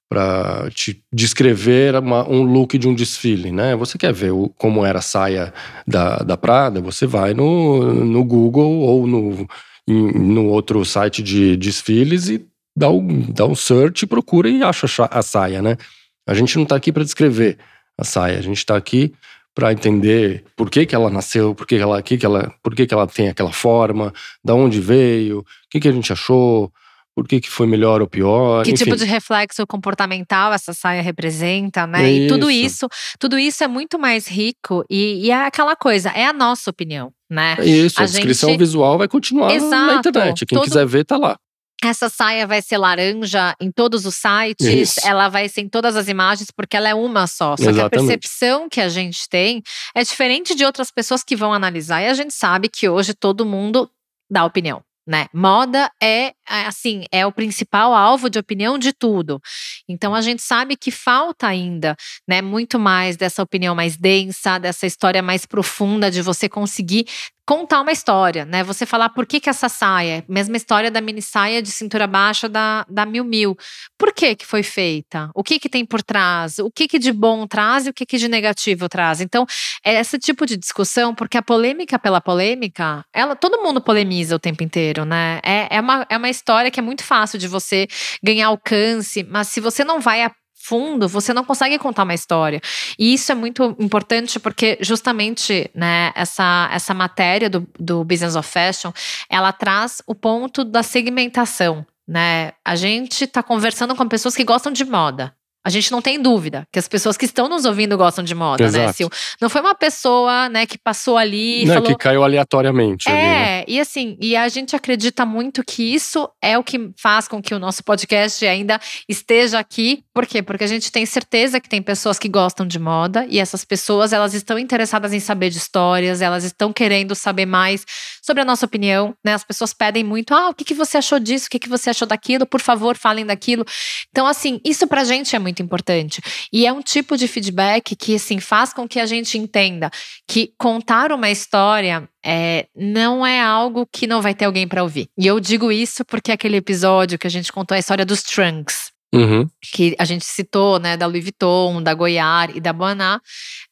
para 0.08 0.70
te 0.70 1.02
descrever 1.12 1.96
uma, 1.96 2.28
um 2.28 2.42
look 2.44 2.78
de 2.78 2.86
um 2.88 2.94
desfile, 2.94 3.50
né? 3.50 3.74
Você 3.74 3.98
quer 3.98 4.12
ver 4.12 4.30
o, 4.30 4.48
como 4.56 4.86
era 4.86 5.00
a 5.00 5.02
saia 5.02 5.52
da, 5.84 6.18
da 6.18 6.36
Prada, 6.36 6.80
você 6.80 7.06
vai 7.06 7.34
no, 7.34 8.04
no 8.04 8.24
Google 8.24 8.78
ou 8.82 9.04
no, 9.04 9.48
em, 9.88 10.12
no 10.12 10.46
outro 10.46 10.84
site 10.84 11.24
de 11.24 11.56
desfiles 11.56 12.28
e 12.28 12.46
dá 12.76 12.88
um, 12.88 13.32
dá 13.32 13.46
um 13.46 13.54
search, 13.56 14.06
procura 14.06 14.48
e 14.48 14.62
acha 14.62 14.86
a 15.10 15.22
saia, 15.22 15.60
né? 15.60 15.76
A 16.24 16.34
gente 16.34 16.54
não 16.54 16.62
está 16.62 16.76
aqui 16.76 16.92
para 16.92 17.02
descrever 17.02 17.58
a 17.98 18.04
saia. 18.04 18.38
A 18.38 18.42
gente 18.42 18.58
está 18.58 18.76
aqui 18.76 19.12
para 19.54 19.72
entender 19.72 20.44
por 20.54 20.70
que, 20.70 20.84
que 20.84 20.94
ela 20.94 21.08
nasceu, 21.08 21.54
por 21.54 21.66
que, 21.66 21.76
que 21.76 21.82
ela, 21.82 22.02
que 22.02 22.18
que 22.18 22.26
ela, 22.26 22.52
por 22.62 22.74
que, 22.74 22.86
que 22.86 22.92
ela 22.92 23.06
tem 23.06 23.28
aquela 23.28 23.52
forma, 23.52 24.12
da 24.44 24.54
onde 24.54 24.80
veio, 24.80 25.38
o 25.38 25.44
que, 25.70 25.80
que 25.80 25.88
a 25.88 25.92
gente 25.92 26.12
achou, 26.12 26.70
por 27.16 27.26
que, 27.26 27.40
que 27.40 27.48
foi 27.48 27.66
melhor 27.66 28.02
ou 28.02 28.06
pior. 28.06 28.62
Que 28.62 28.72
enfim. 28.72 28.84
tipo 28.84 28.94
de 28.94 29.06
reflexo 29.06 29.66
comportamental 29.66 30.52
essa 30.52 30.74
saia 30.74 31.00
representa, 31.00 31.86
né? 31.86 32.12
E 32.12 32.26
tudo 32.26 32.50
isso, 32.50 32.86
tudo 33.18 33.38
isso 33.38 33.64
é 33.64 33.66
muito 33.66 33.98
mais 33.98 34.28
rico 34.28 34.84
e, 34.90 35.26
e, 35.26 35.30
é 35.30 35.46
aquela 35.46 35.74
coisa, 35.74 36.10
é 36.10 36.26
a 36.26 36.34
nossa 36.34 36.68
opinião, 36.68 37.10
né? 37.30 37.56
Isso, 37.62 37.98
a, 37.98 38.02
a 38.02 38.06
descrição 38.06 38.50
gente... 38.50 38.58
visual 38.58 38.98
vai 38.98 39.08
continuar 39.08 39.54
Exato. 39.54 39.70
na 39.70 39.94
internet. 39.94 40.44
Quem 40.44 40.58
Todo... 40.58 40.66
quiser 40.66 40.86
ver, 40.86 41.06
tá 41.06 41.16
lá. 41.16 41.38
Essa 41.84 42.08
saia 42.08 42.46
vai 42.46 42.62
ser 42.62 42.78
laranja 42.78 43.54
em 43.60 43.70
todos 43.70 44.06
os 44.06 44.14
sites, 44.14 44.66
Isso. 44.66 45.06
ela 45.06 45.28
vai 45.28 45.48
ser 45.48 45.60
em 45.60 45.68
todas 45.68 45.94
as 45.94 46.08
imagens, 46.08 46.50
porque 46.50 46.76
ela 46.76 46.88
é 46.88 46.94
uma 46.94 47.26
só. 47.26 47.56
Só 47.56 47.70
Exatamente. 47.70 47.74
que 47.74 47.80
a 47.80 47.90
percepção 47.90 48.68
que 48.68 48.80
a 48.80 48.88
gente 48.88 49.28
tem 49.28 49.62
é 49.94 50.02
diferente 50.02 50.54
de 50.54 50.64
outras 50.64 50.90
pessoas 50.90 51.22
que 51.22 51.36
vão 51.36 51.52
analisar. 51.52 52.02
E 52.02 52.08
a 52.08 52.14
gente 52.14 52.34
sabe 52.34 52.68
que 52.68 52.88
hoje 52.88 53.12
todo 53.12 53.44
mundo 53.44 53.90
dá 54.30 54.44
opinião 54.44 54.82
né? 55.06 55.28
Moda 55.32 55.90
é, 56.02 56.32
é 56.48 56.66
assim, 56.66 57.04
é 57.12 57.24
o 57.24 57.30
principal 57.30 57.94
alvo 57.94 58.28
de 58.28 58.38
opinião 58.38 58.76
de 58.76 58.92
tudo. 58.92 59.40
Então 59.88 60.14
a 60.14 60.20
gente 60.20 60.42
sabe 60.42 60.76
que 60.76 60.90
falta 60.90 61.46
ainda, 61.46 61.96
né, 62.26 62.42
muito 62.42 62.78
mais 62.78 63.16
dessa 63.16 63.42
opinião 63.42 63.74
mais 63.74 63.96
densa, 63.96 64.58
dessa 64.58 64.86
história 64.86 65.22
mais 65.22 65.46
profunda 65.46 66.10
de 66.10 66.20
você 66.22 66.48
conseguir 66.48 67.06
contar 67.46 67.80
uma 67.80 67.92
história, 67.92 68.44
né? 68.44 68.64
Você 68.64 68.84
falar 68.84 69.10
por 69.10 69.24
que, 69.24 69.38
que 69.38 69.48
essa 69.48 69.68
saia, 69.68 70.24
mesma 70.28 70.56
história 70.56 70.90
da 70.90 71.00
mini 71.00 71.22
saia 71.22 71.62
de 71.62 71.70
cintura 71.70 72.06
baixa 72.06 72.48
da, 72.48 72.84
da 72.88 73.06
Mil 73.06 73.24
Mil. 73.24 73.56
Por 73.96 74.12
que 74.12 74.34
que 74.34 74.44
foi 74.44 74.64
feita? 74.64 75.30
O 75.32 75.44
que 75.44 75.60
que 75.60 75.68
tem 75.68 75.86
por 75.86 76.02
trás? 76.02 76.58
O 76.58 76.70
que 76.70 76.88
que 76.88 76.98
de 76.98 77.12
bom 77.12 77.46
traz 77.46 77.86
e 77.86 77.90
o 77.90 77.94
que 77.94 78.04
que 78.04 78.18
de 78.18 78.28
negativo 78.28 78.88
traz? 78.88 79.20
Então, 79.20 79.46
é 79.84 80.00
esse 80.00 80.18
tipo 80.18 80.44
de 80.44 80.56
discussão, 80.56 81.14
porque 81.14 81.38
a 81.38 81.42
polêmica 81.42 81.98
pela 81.98 82.20
polêmica, 82.20 83.04
ela, 83.14 83.36
todo 83.36 83.62
mundo 83.62 83.80
polemiza 83.80 84.34
o 84.34 84.40
tempo 84.40 84.64
inteiro, 84.64 85.04
né? 85.04 85.40
É, 85.44 85.76
é, 85.76 85.80
uma, 85.80 86.04
é 86.10 86.16
uma 86.16 86.28
história 86.28 86.70
que 86.70 86.80
é 86.80 86.82
muito 86.82 87.04
fácil 87.04 87.38
de 87.38 87.46
você 87.46 87.86
ganhar 88.22 88.48
alcance, 88.48 89.22
mas 89.22 89.48
se 89.48 89.60
você 89.60 89.84
não 89.84 90.00
vai 90.00 90.24
a 90.24 90.32
fundo, 90.56 91.06
você 91.06 91.32
não 91.34 91.44
consegue 91.44 91.78
contar 91.78 92.02
uma 92.02 92.14
história. 92.14 92.60
E 92.98 93.12
isso 93.12 93.30
é 93.30 93.34
muito 93.34 93.76
importante 93.78 94.40
porque 94.40 94.78
justamente, 94.80 95.70
né, 95.74 96.12
essa, 96.14 96.68
essa 96.72 96.94
matéria 96.94 97.50
do, 97.50 97.68
do 97.78 98.02
Business 98.02 98.34
of 98.34 98.48
Fashion, 98.48 98.90
ela 99.28 99.52
traz 99.52 100.02
o 100.06 100.14
ponto 100.14 100.64
da 100.64 100.82
segmentação, 100.82 101.86
né? 102.08 102.52
A 102.64 102.74
gente 102.74 103.24
está 103.24 103.42
conversando 103.42 103.94
com 103.94 104.08
pessoas 104.08 104.34
que 104.34 104.44
gostam 104.44 104.72
de 104.72 104.84
moda. 104.84 105.35
A 105.66 105.68
gente 105.68 105.90
não 105.90 106.00
tem 106.00 106.22
dúvida 106.22 106.64
que 106.70 106.78
as 106.78 106.86
pessoas 106.86 107.16
que 107.16 107.24
estão 107.24 107.48
nos 107.48 107.64
ouvindo 107.64 107.96
gostam 107.96 108.24
de 108.24 108.36
moda, 108.36 108.62
né, 108.62 108.68
Exato. 108.68 108.86
né, 108.86 108.92
Sil? 108.94 109.10
Não 109.40 109.50
foi 109.50 109.60
uma 109.60 109.74
pessoa, 109.74 110.48
né, 110.48 110.64
que 110.64 110.78
passou 110.78 111.18
ali 111.18 111.62
e 111.62 111.66
não, 111.66 111.74
falou… 111.74 111.88
que 111.88 111.96
caiu 111.96 112.22
aleatoriamente. 112.22 113.08
É, 113.08 113.12
ali, 113.12 113.22
né? 113.22 113.64
e 113.66 113.80
assim, 113.80 114.16
e 114.20 114.36
a 114.36 114.46
gente 114.46 114.76
acredita 114.76 115.26
muito 115.26 115.64
que 115.64 115.82
isso 115.82 116.30
é 116.40 116.56
o 116.56 116.62
que 116.62 116.92
faz 116.96 117.26
com 117.26 117.42
que 117.42 117.52
o 117.52 117.58
nosso 117.58 117.82
podcast 117.82 118.46
ainda 118.46 118.80
esteja 119.08 119.58
aqui. 119.58 120.04
Por 120.14 120.24
quê? 120.24 120.40
Porque 120.40 120.62
a 120.62 120.68
gente 120.68 120.92
tem 120.92 121.04
certeza 121.04 121.58
que 121.58 121.68
tem 121.68 121.82
pessoas 121.82 122.16
que 122.16 122.28
gostam 122.28 122.64
de 122.64 122.78
moda 122.78 123.26
e 123.28 123.40
essas 123.40 123.64
pessoas, 123.64 124.12
elas 124.12 124.34
estão 124.34 124.60
interessadas 124.60 125.12
em 125.12 125.18
saber 125.18 125.50
de 125.50 125.58
histórias, 125.58 126.22
elas 126.22 126.44
estão 126.44 126.72
querendo 126.72 127.16
saber 127.16 127.44
mais 127.44 127.84
sobre 128.26 128.42
a 128.42 128.44
nossa 128.44 128.66
opinião, 128.66 129.14
né? 129.24 129.34
As 129.34 129.44
pessoas 129.44 129.72
pedem 129.72 130.02
muito, 130.02 130.34
ah, 130.34 130.48
o 130.48 130.54
que, 130.54 130.64
que 130.64 130.74
você 130.74 130.98
achou 130.98 131.20
disso? 131.20 131.46
O 131.46 131.50
que, 131.50 131.60
que 131.60 131.68
você 131.68 131.90
achou 131.90 132.08
daquilo? 132.08 132.44
Por 132.44 132.60
favor, 132.60 132.96
falem 132.96 133.24
daquilo. 133.24 133.64
Então, 134.10 134.26
assim, 134.26 134.60
isso 134.64 134.88
pra 134.88 135.04
gente 135.04 135.36
é 135.36 135.38
muito 135.38 135.62
importante. 135.62 136.20
E 136.52 136.66
é 136.66 136.72
um 136.72 136.82
tipo 136.82 137.16
de 137.16 137.28
feedback 137.28 137.94
que, 137.94 138.16
assim, 138.16 138.40
faz 138.40 138.72
com 138.72 138.88
que 138.88 138.98
a 138.98 139.06
gente 139.06 139.38
entenda 139.38 139.90
que 140.26 140.52
contar 140.58 141.12
uma 141.12 141.30
história 141.30 142.08
é, 142.24 142.66
não 142.74 143.24
é 143.24 143.40
algo 143.40 143.86
que 143.86 144.08
não 144.08 144.20
vai 144.20 144.34
ter 144.34 144.46
alguém 144.46 144.66
para 144.66 144.82
ouvir. 144.82 145.08
E 145.16 145.24
eu 145.24 145.38
digo 145.38 145.70
isso 145.70 146.04
porque 146.04 146.32
aquele 146.32 146.56
episódio 146.56 147.18
que 147.18 147.26
a 147.28 147.30
gente 147.30 147.52
contou 147.52 147.76
a 147.76 147.78
história 147.78 148.04
dos 148.04 148.24
Trunks. 148.24 148.95
Uhum. 149.18 149.48
Que 149.72 149.94
a 149.98 150.04
gente 150.04 150.24
citou, 150.24 150.78
né, 150.78 150.96
da 150.96 151.06
Louis 151.06 151.22
Vuitton, 151.22 151.82
da 151.82 151.94
Goiar 151.94 152.50
e 152.54 152.60
da 152.60 152.72
Boaná, 152.72 153.20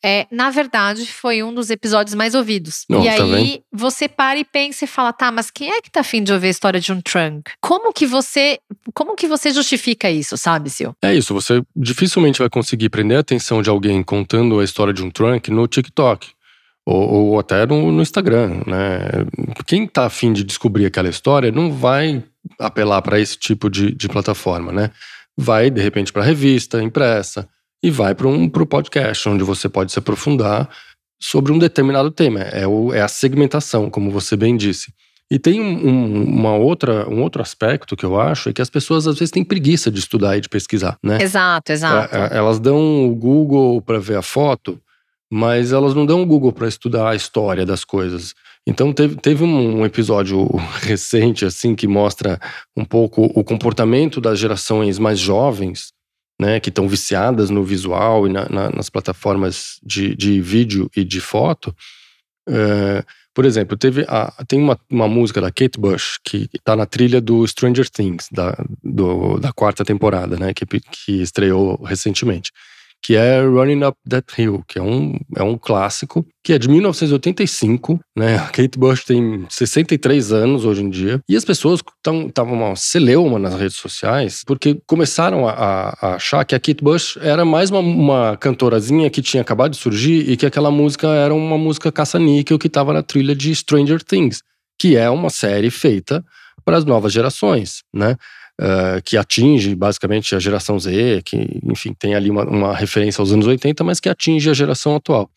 é, 0.02 0.26
na 0.30 0.50
verdade 0.50 1.06
foi 1.06 1.42
um 1.42 1.52
dos 1.52 1.70
episódios 1.70 2.14
mais 2.14 2.34
ouvidos. 2.34 2.84
Oh, 2.90 3.00
e 3.00 3.04
tá 3.06 3.24
aí 3.24 3.62
você 3.72 4.08
para 4.08 4.38
e 4.38 4.44
pensa 4.44 4.84
e 4.84 4.88
fala, 4.88 5.12
tá, 5.12 5.30
mas 5.30 5.50
quem 5.50 5.70
é 5.70 5.80
que 5.80 5.90
tá 5.90 6.00
afim 6.00 6.22
de 6.22 6.32
ouvir 6.32 6.48
a 6.48 6.50
história 6.50 6.80
de 6.80 6.92
um 6.92 7.00
trunk? 7.00 7.50
Como 7.60 7.92
que 7.92 8.06
você, 8.06 8.58
como 8.92 9.16
que 9.16 9.26
você 9.26 9.50
justifica 9.50 10.10
isso, 10.10 10.36
sabe, 10.36 10.70
Sil? 10.70 10.92
É 11.02 11.14
isso, 11.14 11.32
você 11.32 11.62
dificilmente 11.74 12.38
vai 12.38 12.50
conseguir 12.50 12.88
prender 12.88 13.16
a 13.16 13.20
atenção 13.20 13.62
de 13.62 13.70
alguém 13.70 14.02
contando 14.02 14.60
a 14.60 14.64
história 14.64 14.92
de 14.92 15.02
um 15.02 15.10
trunk 15.10 15.50
no 15.50 15.66
TikTok. 15.66 16.28
Ou, 16.86 17.30
ou 17.30 17.38
até 17.38 17.64
no, 17.64 17.90
no, 17.90 18.02
Instagram, 18.02 18.60
né? 18.66 18.98
Quem 19.66 19.86
tá 19.86 20.04
afim 20.04 20.34
de 20.34 20.44
descobrir 20.44 20.84
aquela 20.84 21.08
história 21.08 21.50
não 21.50 21.72
vai 21.72 22.22
apelar 22.58 23.00
para 23.00 23.18
esse 23.18 23.38
tipo 23.38 23.70
de, 23.70 23.90
de 23.94 24.06
plataforma, 24.06 24.70
né? 24.70 24.90
Vai 25.36 25.70
de 25.70 25.80
repente 25.80 26.12
para 26.12 26.22
a 26.22 26.26
revista 26.26 26.82
impressa 26.82 27.48
e 27.82 27.90
vai 27.90 28.14
para 28.14 28.28
um 28.28 28.48
pro 28.48 28.66
podcast, 28.66 29.28
onde 29.28 29.44
você 29.44 29.68
pode 29.68 29.92
se 29.92 29.98
aprofundar 29.98 30.68
sobre 31.20 31.52
um 31.52 31.58
determinado 31.58 32.10
tema. 32.10 32.40
É, 32.40 32.66
o, 32.66 32.92
é 32.92 33.00
a 33.00 33.08
segmentação, 33.08 33.90
como 33.90 34.10
você 34.10 34.36
bem 34.36 34.56
disse. 34.56 34.92
E 35.30 35.38
tem 35.38 35.60
um, 35.60 36.24
uma 36.24 36.54
outra, 36.54 37.08
um 37.08 37.22
outro 37.22 37.40
aspecto 37.42 37.96
que 37.96 38.04
eu 38.04 38.20
acho 38.20 38.50
é 38.50 38.52
que 38.52 38.62
as 38.62 38.70
pessoas 38.70 39.06
às 39.06 39.18
vezes 39.18 39.30
têm 39.30 39.44
preguiça 39.44 39.90
de 39.90 39.98
estudar 39.98 40.36
e 40.36 40.40
de 40.40 40.48
pesquisar, 40.48 40.98
né? 41.02 41.18
Exato, 41.20 41.72
exato. 41.72 42.14
É, 42.14 42.34
é, 42.34 42.36
elas 42.36 42.58
dão 42.58 43.08
o 43.08 43.14
Google 43.14 43.80
para 43.80 43.98
ver 43.98 44.16
a 44.16 44.22
foto, 44.22 44.78
mas 45.34 45.72
elas 45.72 45.94
não 45.94 46.06
dão 46.06 46.22
o 46.22 46.26
Google 46.26 46.52
para 46.52 46.68
estudar 46.68 47.10
a 47.10 47.16
história 47.16 47.66
das 47.66 47.84
coisas. 47.84 48.36
Então 48.64 48.92
teve, 48.92 49.16
teve 49.16 49.42
um 49.42 49.84
episódio 49.84 50.46
recente 50.80 51.44
assim 51.44 51.74
que 51.74 51.88
mostra 51.88 52.38
um 52.76 52.84
pouco 52.84 53.24
o 53.34 53.42
comportamento 53.42 54.20
das 54.20 54.38
gerações 54.38 54.96
mais 54.96 55.18
jovens, 55.18 55.88
né, 56.40 56.60
que 56.60 56.68
estão 56.68 56.86
viciadas 56.86 57.50
no 57.50 57.64
visual 57.64 58.28
e 58.28 58.32
na, 58.32 58.48
na, 58.48 58.70
nas 58.70 58.88
plataformas 58.88 59.80
de, 59.82 60.14
de, 60.14 60.40
vídeo 60.40 60.88
e 60.96 61.02
de 61.02 61.20
foto. 61.20 61.74
É, 62.48 63.04
por 63.34 63.44
exemplo, 63.44 63.76
teve 63.76 64.06
a, 64.06 64.32
tem 64.46 64.60
uma, 64.60 64.78
uma 64.88 65.08
música 65.08 65.40
da 65.40 65.50
Kate 65.50 65.80
Bush 65.80 66.20
que 66.24 66.48
está 66.54 66.76
na 66.76 66.86
trilha 66.86 67.20
do 67.20 67.44
Stranger 67.44 67.90
Things 67.90 68.28
da, 68.30 68.56
do, 68.84 69.40
da 69.40 69.52
quarta 69.52 69.84
temporada, 69.84 70.36
né, 70.36 70.54
que, 70.54 70.64
que 70.64 71.20
estreou 71.20 71.82
recentemente 71.82 72.52
que 73.04 73.14
é 73.14 73.42
Running 73.42 73.84
Up 73.84 73.98
That 74.08 74.26
Hill, 74.36 74.64
que 74.66 74.78
é 74.78 74.82
um, 74.82 75.14
é 75.36 75.42
um 75.42 75.58
clássico, 75.58 76.26
que 76.42 76.54
é 76.54 76.58
de 76.58 76.70
1985, 76.70 78.00
né? 78.16 78.38
A 78.38 78.46
Kate 78.46 78.78
Bush 78.78 79.04
tem 79.04 79.44
63 79.50 80.32
anos 80.32 80.64
hoje 80.64 80.82
em 80.82 80.88
dia, 80.88 81.20
e 81.28 81.36
as 81.36 81.44
pessoas 81.44 81.82
estavam 82.26 82.54
uma 82.54 82.74
celeuma 82.74 83.38
nas 83.38 83.54
redes 83.56 83.76
sociais, 83.76 84.42
porque 84.46 84.80
começaram 84.86 85.46
a, 85.46 85.52
a, 86.00 86.14
achar 86.14 86.46
que 86.46 86.54
a 86.54 86.58
Kate 86.58 86.82
Bush 86.82 87.18
era 87.20 87.44
mais 87.44 87.70
uma, 87.70 87.80
uma 87.80 88.36
cantorazinha 88.38 89.10
que 89.10 89.20
tinha 89.20 89.42
acabado 89.42 89.72
de 89.72 89.76
surgir 89.76 90.30
e 90.30 90.34
que 90.34 90.46
aquela 90.46 90.70
música 90.70 91.06
era 91.08 91.34
uma 91.34 91.58
música 91.58 91.92
caça-níquel 91.92 92.58
que 92.58 92.68
estava 92.68 92.94
na 92.94 93.02
trilha 93.02 93.36
de 93.36 93.54
Stranger 93.54 94.02
Things, 94.02 94.40
que 94.80 94.96
é 94.96 95.10
uma 95.10 95.28
série 95.28 95.70
feita 95.70 96.24
para 96.64 96.78
as 96.78 96.86
novas 96.86 97.12
gerações, 97.12 97.82
né? 97.92 98.16
Uh, 98.60 99.02
que 99.04 99.16
atinge 99.16 99.74
basicamente 99.74 100.34
a 100.34 100.38
geração 100.38 100.78
Z, 100.78 101.22
que, 101.24 101.60
enfim, 101.64 101.94
tem 101.98 102.14
ali 102.14 102.30
uma, 102.30 102.44
uma 102.44 102.74
referência 102.74 103.20
aos 103.20 103.32
anos 103.32 103.46
80, 103.46 103.82
mas 103.84 104.00
que 104.00 104.08
atinge 104.08 104.48
a 104.48 104.54
geração 104.54 104.94
atual. 104.96 105.30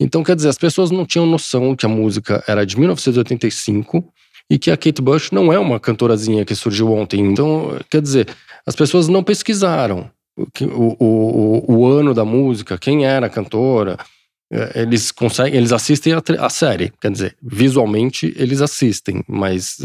Então, 0.00 0.22
quer 0.22 0.36
dizer, 0.36 0.48
as 0.48 0.58
pessoas 0.58 0.90
não 0.90 1.04
tinham 1.04 1.26
noção 1.26 1.74
que 1.74 1.84
a 1.84 1.88
música 1.88 2.42
era 2.46 2.64
de 2.64 2.78
1985 2.78 4.04
e 4.50 4.58
que 4.58 4.70
a 4.70 4.76
Kate 4.76 5.02
Bush 5.02 5.30
não 5.30 5.52
é 5.52 5.58
uma 5.58 5.80
cantorazinha 5.80 6.44
que 6.44 6.54
surgiu 6.54 6.92
ontem. 6.92 7.20
Então, 7.20 7.78
quer 7.90 8.00
dizer, 8.00 8.28
as 8.64 8.76
pessoas 8.76 9.08
não 9.08 9.22
pesquisaram 9.24 10.10
o, 10.36 10.96
o, 11.04 11.74
o, 11.76 11.86
ano 11.86 12.14
da 12.14 12.24
música, 12.24 12.78
quem 12.78 13.04
era 13.04 13.26
a 13.26 13.30
cantora. 13.30 13.98
Eh, 14.50 14.82
eles 14.82 15.10
conseguem, 15.10 15.58
eles 15.58 15.72
assistem 15.72 16.14
a, 16.14 16.22
a 16.38 16.48
série, 16.48 16.92
quer 17.00 17.10
dizer, 17.10 17.36
visualmente 17.42 18.32
eles 18.36 18.62
assistem, 18.62 19.22
mas 19.28 19.78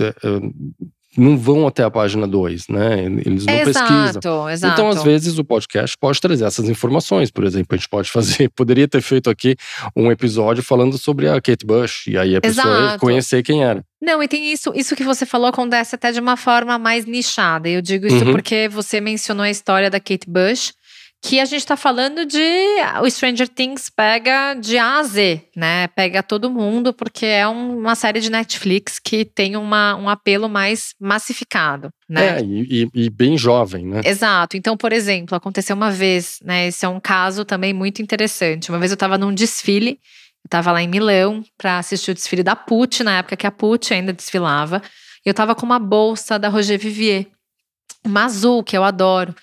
não 1.18 1.38
vão 1.38 1.68
até 1.68 1.84
a 1.84 1.92
página 1.92 2.28
2, 2.28 2.68
né? 2.70 3.04
Eles 3.26 3.46
não 3.46 3.54
exato, 3.54 3.88
pesquisam. 3.94 4.50
Exato. 4.50 4.74
Então, 4.74 4.90
às 4.90 5.04
vezes, 5.04 5.38
o 5.38 5.44
podcast 5.44 5.98
pode 5.98 6.20
trazer 6.20 6.46
essas 6.46 6.68
informações. 6.70 7.30
Por 7.32 7.44
exemplo, 7.44 7.68
a 7.72 7.76
gente 7.76 7.90
pode 7.90 8.10
fazer, 8.10 8.50
poderia 8.56 8.88
ter 8.88 9.02
feito 9.02 9.30
aqui 9.30 9.56
um 9.96 10.12
episódio 10.12 10.64
falando 10.64 10.98
sobre 10.98 11.28
a 11.30 11.40
Kate 11.42 11.66
Bush, 11.66 12.08
e 12.08 12.18
aí 12.18 12.36
a 12.36 12.42
pessoa 12.42 12.68
Exato. 12.68 13.00
conhecer 13.00 13.44
quem 13.44 13.64
era. 13.64 13.84
Não, 14.02 14.22
e 14.22 14.28
tem 14.28 14.52
isso, 14.52 14.72
isso 14.76 14.96
que 14.98 15.04
você 15.04 15.26
falou 15.26 15.48
acontece 15.48 15.96
até 15.96 16.12
de 16.12 16.20
uma 16.20 16.36
forma 16.36 16.78
mais 16.78 17.06
nichada. 17.06 17.70
Eu 17.70 17.82
digo 17.82 18.06
isso 18.06 18.26
Uhum. 18.26 18.32
porque 18.34 18.68
você 18.68 19.00
mencionou 19.00 19.44
a 19.44 19.50
história 19.50 19.90
da 19.90 19.98
Kate 20.00 20.28
Bush, 20.30 20.74
que 21.26 21.40
a 21.40 21.46
gente 21.46 21.66
tá 21.66 21.78
falando 21.78 22.26
de 22.26 22.38
o 23.02 23.10
Stranger 23.10 23.48
Things 23.48 23.90
pega 23.90 24.56
de 24.56 24.78
A 24.78 24.98
a 25.00 25.04
Z, 25.04 25.42
né? 25.56 25.88
Pega 25.88 26.22
todo 26.22 26.50
mundo, 26.52 26.94
porque 26.94 27.26
é 27.26 27.48
um- 27.48 27.78
uma 27.80 27.96
série 27.96 28.20
de 28.20 28.30
Netflix 28.30 29.00
que 29.00 29.24
tem 29.24 29.56
uma, 29.56 29.96
um 29.96 30.10
apelo 30.10 30.50
mais 30.50 30.94
massificado, 31.00 31.90
né? 32.10 32.40
É, 32.40 32.42
e, 32.44 32.84
e- 32.84 33.06
e 33.06 33.10
bem 33.10 33.38
jovem, 33.38 33.86
né? 33.86 34.02
Exato. 34.04 34.58
Então, 34.58 34.76
por 34.76 34.92
exemplo, 34.92 35.34
aconteceu 35.34 35.78
uma 35.78 35.90
vez, 35.90 36.40
né? 36.44 36.68
Esse 36.68 36.86
é 36.86 36.90
um 36.90 37.00
caso 37.00 37.46
também 37.46 37.74
muito 37.74 38.02
interessante. 38.02 38.70
Uma 38.70 38.78
vez 38.80 38.92
eu 38.92 38.96
estava 38.96 39.18
num 39.18 39.34
desfile, 39.34 39.92
eu 40.44 40.48
estava 40.48 40.74
lá 40.74 40.82
em 40.84 40.90
Milão 40.90 41.42
para 41.58 41.78
assistir 41.80 42.12
o 42.12 42.14
desfile 42.14 42.44
da 42.44 42.54
Pucci, 42.54 43.02
na 43.02 43.20
época 43.20 43.38
que 43.38 43.48
a 43.48 43.52
Pucci 43.52 43.94
ainda 43.94 44.12
desfilava. 44.12 44.82
E 45.26 45.30
eu 45.30 45.32
estava 45.32 45.56
com 45.56 45.66
uma 45.66 45.80
bolsa 45.80 46.38
da 46.38 46.50
Roger 46.50 46.78
Vivier, 46.78 47.28
uma 48.06 48.26
azul, 48.26 48.62
que 48.62 48.78
eu 48.78 48.84
adoro. 48.84 49.34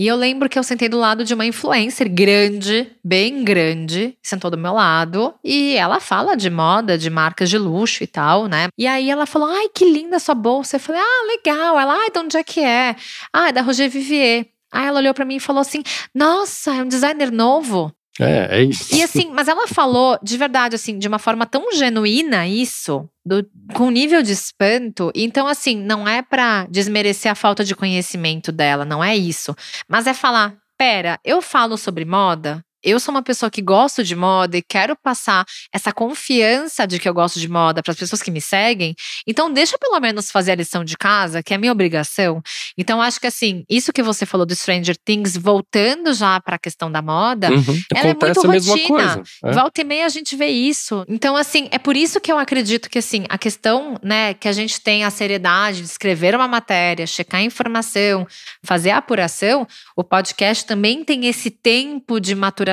E 0.00 0.06
eu 0.06 0.16
lembro 0.16 0.48
que 0.48 0.58
eu 0.58 0.62
sentei 0.62 0.88
do 0.88 0.98
lado 0.98 1.26
de 1.26 1.34
uma 1.34 1.44
influencer 1.44 2.08
grande, 2.08 2.90
bem 3.04 3.44
grande, 3.44 4.16
sentou 4.22 4.50
do 4.50 4.56
meu 4.56 4.72
lado, 4.72 5.34
e 5.44 5.74
ela 5.74 6.00
fala 6.00 6.34
de 6.34 6.48
moda, 6.48 6.96
de 6.96 7.10
marcas 7.10 7.50
de 7.50 7.58
luxo 7.58 8.02
e 8.02 8.06
tal, 8.06 8.46
né? 8.46 8.68
E 8.78 8.86
aí 8.86 9.10
ela 9.10 9.26
falou: 9.26 9.50
Ai, 9.50 9.68
que 9.68 9.84
linda 9.84 10.18
sua 10.18 10.34
bolsa. 10.34 10.76
Eu 10.76 10.80
falei: 10.80 11.02
Ah, 11.02 11.26
legal. 11.26 11.78
Ela, 11.78 11.92
ai, 11.92 12.10
de 12.10 12.18
onde 12.18 12.38
é 12.38 12.42
que 12.42 12.60
é? 12.60 12.96
Ah, 13.30 13.50
é 13.50 13.52
da 13.52 13.60
Roger 13.60 13.90
Vivier. 13.90 14.46
Aí 14.72 14.86
ela 14.86 15.00
olhou 15.00 15.12
pra 15.12 15.26
mim 15.26 15.36
e 15.36 15.40
falou 15.40 15.60
assim: 15.60 15.82
Nossa, 16.14 16.74
é 16.74 16.82
um 16.82 16.88
designer 16.88 17.30
novo. 17.30 17.94
É, 18.20 18.60
é 18.60 18.62
isso. 18.62 18.94
E 18.94 19.02
assim, 19.02 19.30
mas 19.32 19.48
ela 19.48 19.66
falou 19.66 20.18
de 20.22 20.36
verdade, 20.36 20.74
assim, 20.74 20.98
de 20.98 21.08
uma 21.08 21.18
forma 21.18 21.46
tão 21.46 21.72
genuína 21.72 22.46
isso, 22.46 23.08
do, 23.24 23.46
com 23.74 23.90
nível 23.90 24.22
de 24.22 24.32
espanto. 24.32 25.10
Então, 25.14 25.46
assim, 25.46 25.76
não 25.76 26.06
é 26.06 26.22
pra 26.22 26.66
desmerecer 26.70 27.32
a 27.32 27.34
falta 27.34 27.64
de 27.64 27.74
conhecimento 27.74 28.52
dela, 28.52 28.84
não 28.84 29.02
é 29.02 29.16
isso. 29.16 29.54
Mas 29.88 30.06
é 30.06 30.14
falar: 30.14 30.54
pera, 30.76 31.18
eu 31.24 31.40
falo 31.40 31.76
sobre 31.76 32.04
moda. 32.04 32.64
Eu 32.82 32.98
sou 33.00 33.12
uma 33.14 33.22
pessoa 33.22 33.50
que 33.50 33.60
gosto 33.62 34.02
de 34.04 34.14
moda 34.16 34.56
e 34.56 34.62
quero 34.62 34.96
passar 34.96 35.44
essa 35.72 35.92
confiança 35.92 36.86
de 36.86 36.98
que 36.98 37.08
eu 37.08 37.14
gosto 37.14 37.38
de 37.40 37.48
moda 37.48 37.82
para 37.82 37.92
as 37.92 37.98
pessoas 37.98 38.22
que 38.22 38.30
me 38.30 38.40
seguem. 38.40 38.94
Então, 39.26 39.52
deixa 39.52 39.74
eu 39.74 39.78
pelo 39.78 39.98
menos 40.00 40.30
fazer 40.30 40.52
a 40.52 40.54
lição 40.54 40.84
de 40.84 40.96
casa, 40.96 41.42
que 41.42 41.52
é 41.52 41.56
a 41.56 41.58
minha 41.58 41.72
obrigação. 41.72 42.42
Então, 42.76 43.00
acho 43.02 43.20
que 43.20 43.26
assim, 43.26 43.64
isso 43.68 43.92
que 43.92 44.02
você 44.02 44.24
falou 44.26 44.46
do 44.46 44.54
Stranger 44.54 44.96
Things, 45.04 45.36
voltando 45.36 46.12
já 46.14 46.40
para 46.40 46.56
a 46.56 46.58
questão 46.58 46.90
da 46.90 47.02
moda, 47.02 47.50
Uhum. 47.50 47.80
ela 47.94 48.08
é 48.08 48.10
Acontece 48.12 48.40
muito 48.40 48.46
a 48.46 48.48
mesma 48.52 48.72
rotina. 48.72 48.88
coisa. 49.14 49.22
é. 49.44 49.52
Volta 49.52 49.80
e 49.80 49.84
meia 49.84 50.06
a 50.06 50.08
gente 50.08 50.36
vê 50.36 50.46
isso. 50.48 51.04
Então, 51.08 51.36
assim, 51.36 51.68
é 51.70 51.78
por 51.78 51.96
isso 51.96 52.20
que 52.20 52.30
eu 52.30 52.38
acredito 52.38 52.88
que, 52.88 52.98
assim, 52.98 53.24
a 53.28 53.36
questão, 53.38 53.96
né, 54.02 54.34
que 54.34 54.48
a 54.48 54.52
gente 54.52 54.80
tem 54.80 55.04
a 55.04 55.10
seriedade 55.10 55.78
de 55.80 55.86
escrever 55.86 56.34
uma 56.34 56.48
matéria, 56.48 57.06
checar 57.06 57.40
a 57.40 57.44
informação, 57.44 58.26
fazer 58.64 58.90
a 58.90 58.98
apuração, 58.98 59.66
o 59.96 60.04
podcast 60.04 60.64
também 60.64 61.04
tem 61.04 61.26
esse 61.26 61.50
tempo 61.50 62.20
de 62.20 62.34
maturação, 62.34 62.69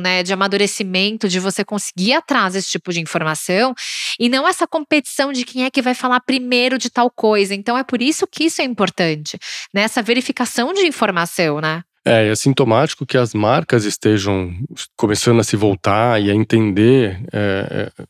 né, 0.00 0.22
de 0.22 0.32
amadurecimento, 0.32 1.28
de 1.28 1.40
você 1.40 1.64
conseguir 1.64 2.10
ir 2.10 2.14
atrás 2.14 2.54
desse 2.54 2.70
tipo 2.70 2.92
de 2.92 3.00
informação 3.00 3.74
e 4.18 4.28
não 4.28 4.46
essa 4.46 4.66
competição 4.66 5.32
de 5.32 5.44
quem 5.44 5.64
é 5.64 5.70
que 5.70 5.82
vai 5.82 5.94
falar 5.94 6.20
primeiro 6.20 6.78
de 6.78 6.90
tal 6.90 7.10
coisa. 7.10 7.54
Então, 7.54 7.76
é 7.76 7.84
por 7.84 8.02
isso 8.02 8.26
que 8.26 8.44
isso 8.44 8.60
é 8.60 8.64
importante, 8.64 9.38
né, 9.72 9.82
essa 9.82 10.02
verificação 10.02 10.72
de 10.72 10.86
informação, 10.86 11.60
né? 11.60 11.82
É, 12.06 12.28
é 12.28 12.34
sintomático 12.34 13.06
que 13.06 13.16
as 13.16 13.32
marcas 13.32 13.86
estejam 13.86 14.54
começando 14.94 15.40
a 15.40 15.44
se 15.44 15.56
voltar 15.56 16.20
e 16.20 16.30
a 16.30 16.34
entender 16.34 17.18
é, 17.32 17.90
é, 17.96 18.04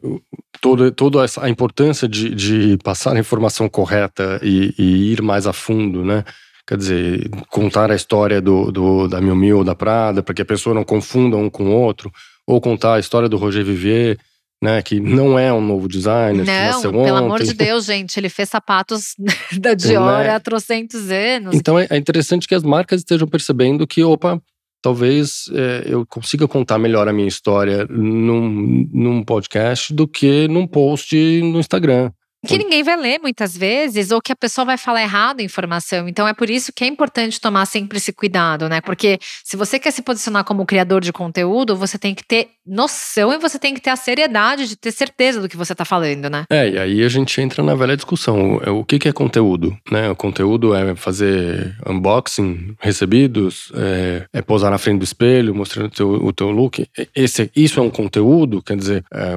toda, 0.60 0.90
toda 0.90 1.22
essa, 1.22 1.44
a 1.44 1.48
importância 1.48 2.08
de, 2.08 2.34
de 2.34 2.76
passar 2.78 3.14
a 3.14 3.20
informação 3.20 3.68
correta 3.68 4.40
e, 4.42 4.74
e 4.76 5.12
ir 5.12 5.22
mais 5.22 5.46
a 5.46 5.52
fundo, 5.52 6.04
né? 6.04 6.24
Quer 6.66 6.78
dizer, 6.78 7.28
contar 7.50 7.90
a 7.90 7.94
história 7.94 8.40
do, 8.40 8.72
do- 8.72 9.06
da 9.08 9.20
Miu 9.20 9.36
Miu 9.36 9.58
ou 9.58 9.64
da 9.64 9.74
Prada, 9.74 10.22
para 10.22 10.34
que 10.34 10.42
a 10.42 10.46
pessoa 10.46 10.74
não 10.74 10.82
confunda 10.84 11.36
um 11.36 11.50
com 11.50 11.64
o 11.64 11.72
outro, 11.72 12.10
ou 12.46 12.60
contar 12.60 12.94
a 12.94 13.00
história 13.00 13.28
do 13.28 13.36
Roger 13.36 13.62
Vivier, 13.64 14.16
né? 14.62 14.80
Que 14.80 14.98
não 14.98 15.38
é 15.38 15.52
um 15.52 15.60
novo 15.60 15.86
designer, 15.86 16.46
Não, 16.46 16.80
pelo 16.80 17.16
amor 17.16 17.32
ontem. 17.32 17.48
de 17.48 17.54
Deus, 17.54 17.84
gente, 17.84 18.18
ele 18.18 18.30
fez 18.30 18.48
sapatos 18.48 19.14
da 19.60 19.74
Dior 19.74 20.20
Né? 20.24 20.30
há 20.30 20.40
trocentos 20.40 21.10
anos. 21.10 21.54
Então 21.54 21.78
é, 21.78 21.86
é 21.90 21.96
interessante 21.98 22.48
que 22.48 22.54
as 22.54 22.62
marcas 22.62 23.00
estejam 23.02 23.28
percebendo 23.28 23.86
que, 23.86 24.02
opa, 24.02 24.40
talvez 24.82 25.50
é, 25.52 25.82
eu 25.86 26.06
consiga 26.06 26.48
contar 26.48 26.78
melhor 26.78 27.08
a 27.08 27.12
minha 27.12 27.28
história 27.28 27.86
num, 27.90 28.88
num 28.90 29.22
podcast 29.22 29.92
do 29.92 30.08
que 30.08 30.48
num 30.48 30.66
post 30.66 31.14
no 31.42 31.58
Instagram. 31.60 32.10
Que 32.44 32.58
ninguém 32.58 32.82
vai 32.82 32.96
ler 32.96 33.18
muitas 33.20 33.56
vezes, 33.56 34.10
ou 34.10 34.20
que 34.20 34.32
a 34.32 34.36
pessoa 34.36 34.64
vai 34.64 34.76
falar 34.76 35.02
errado 35.02 35.40
a 35.40 35.42
informação. 35.42 36.08
Então 36.08 36.26
é 36.26 36.34
por 36.34 36.50
isso 36.50 36.72
que 36.72 36.84
é 36.84 36.86
importante 36.86 37.40
tomar 37.40 37.66
sempre 37.66 37.98
esse 37.98 38.12
cuidado, 38.12 38.68
né? 38.68 38.80
Porque 38.80 39.18
se 39.42 39.56
você 39.56 39.78
quer 39.78 39.90
se 39.90 40.02
posicionar 40.02 40.44
como 40.44 40.66
criador 40.66 41.00
de 41.00 41.12
conteúdo, 41.12 41.76
você 41.76 41.98
tem 41.98 42.14
que 42.14 42.24
ter 42.24 42.48
noção 42.66 43.32
e 43.32 43.38
você 43.38 43.58
tem 43.58 43.74
que 43.74 43.80
ter 43.80 43.90
a 43.90 43.96
seriedade 43.96 44.66
de 44.66 44.76
ter 44.76 44.90
certeza 44.90 45.40
do 45.40 45.48
que 45.48 45.56
você 45.56 45.74
tá 45.74 45.84
falando, 45.84 46.30
né? 46.30 46.44
É, 46.50 46.70
e 46.70 46.78
aí 46.78 47.02
a 47.04 47.08
gente 47.08 47.40
entra 47.40 47.62
na 47.62 47.74
velha 47.74 47.96
discussão. 47.96 48.56
O, 48.66 48.80
o 48.80 48.84
que, 48.84 48.98
que 48.98 49.08
é 49.08 49.12
conteúdo? 49.12 49.76
Né? 49.90 50.10
O 50.10 50.16
conteúdo 50.16 50.74
é 50.74 50.94
fazer 50.94 51.76
unboxing, 51.86 52.74
recebidos, 52.80 53.72
é, 53.74 54.26
é 54.32 54.42
posar 54.42 54.70
na 54.70 54.78
frente 54.78 54.98
do 54.98 55.04
espelho, 55.04 55.54
mostrando 55.54 55.86
o 55.86 55.90
teu, 55.90 56.08
o 56.10 56.32
teu 56.32 56.50
look. 56.50 56.86
Esse, 57.14 57.50
isso 57.54 57.80
é 57.80 57.82
um 57.82 57.90
conteúdo? 57.90 58.62
Quer 58.62 58.76
dizer, 58.76 59.04
é, 59.12 59.34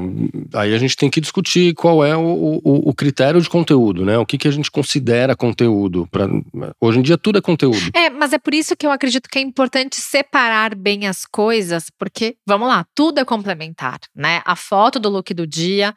aí 0.53 0.73
a 0.73 0.77
gente 0.77 0.95
tem 0.95 1.09
que 1.09 1.21
discutir 1.21 1.73
qual 1.73 2.03
é 2.03 2.15
o, 2.15 2.61
o, 2.63 2.89
o 2.89 2.93
critério 2.97 3.39
de 3.39 3.49
conteúdo, 3.49 4.03
né? 4.03 4.17
O 4.17 4.25
que, 4.25 4.37
que 4.37 4.47
a 4.47 4.51
gente 4.51 4.69
considera 4.69 5.35
conteúdo. 5.35 6.07
Pra, 6.11 6.27
hoje 6.81 6.99
em 6.99 7.01
dia 7.01 7.17
tudo 7.17 7.37
é 7.37 7.41
conteúdo. 7.41 7.77
É, 7.93 8.09
mas 8.09 8.33
é 8.33 8.37
por 8.37 8.53
isso 8.53 8.75
que 8.75 8.85
eu 8.85 8.91
acredito 8.91 9.29
que 9.29 9.37
é 9.39 9.41
importante 9.41 9.95
separar 9.97 10.75
bem 10.75 11.07
as 11.07 11.25
coisas, 11.25 11.89
porque, 11.97 12.35
vamos 12.45 12.67
lá, 12.67 12.85
tudo 12.95 13.19
é 13.19 13.25
complementar, 13.25 13.99
né? 14.15 14.41
A 14.43 14.55
foto 14.55 14.99
do 14.99 15.07
look 15.09 15.33
do 15.33 15.45
dia, 15.47 15.93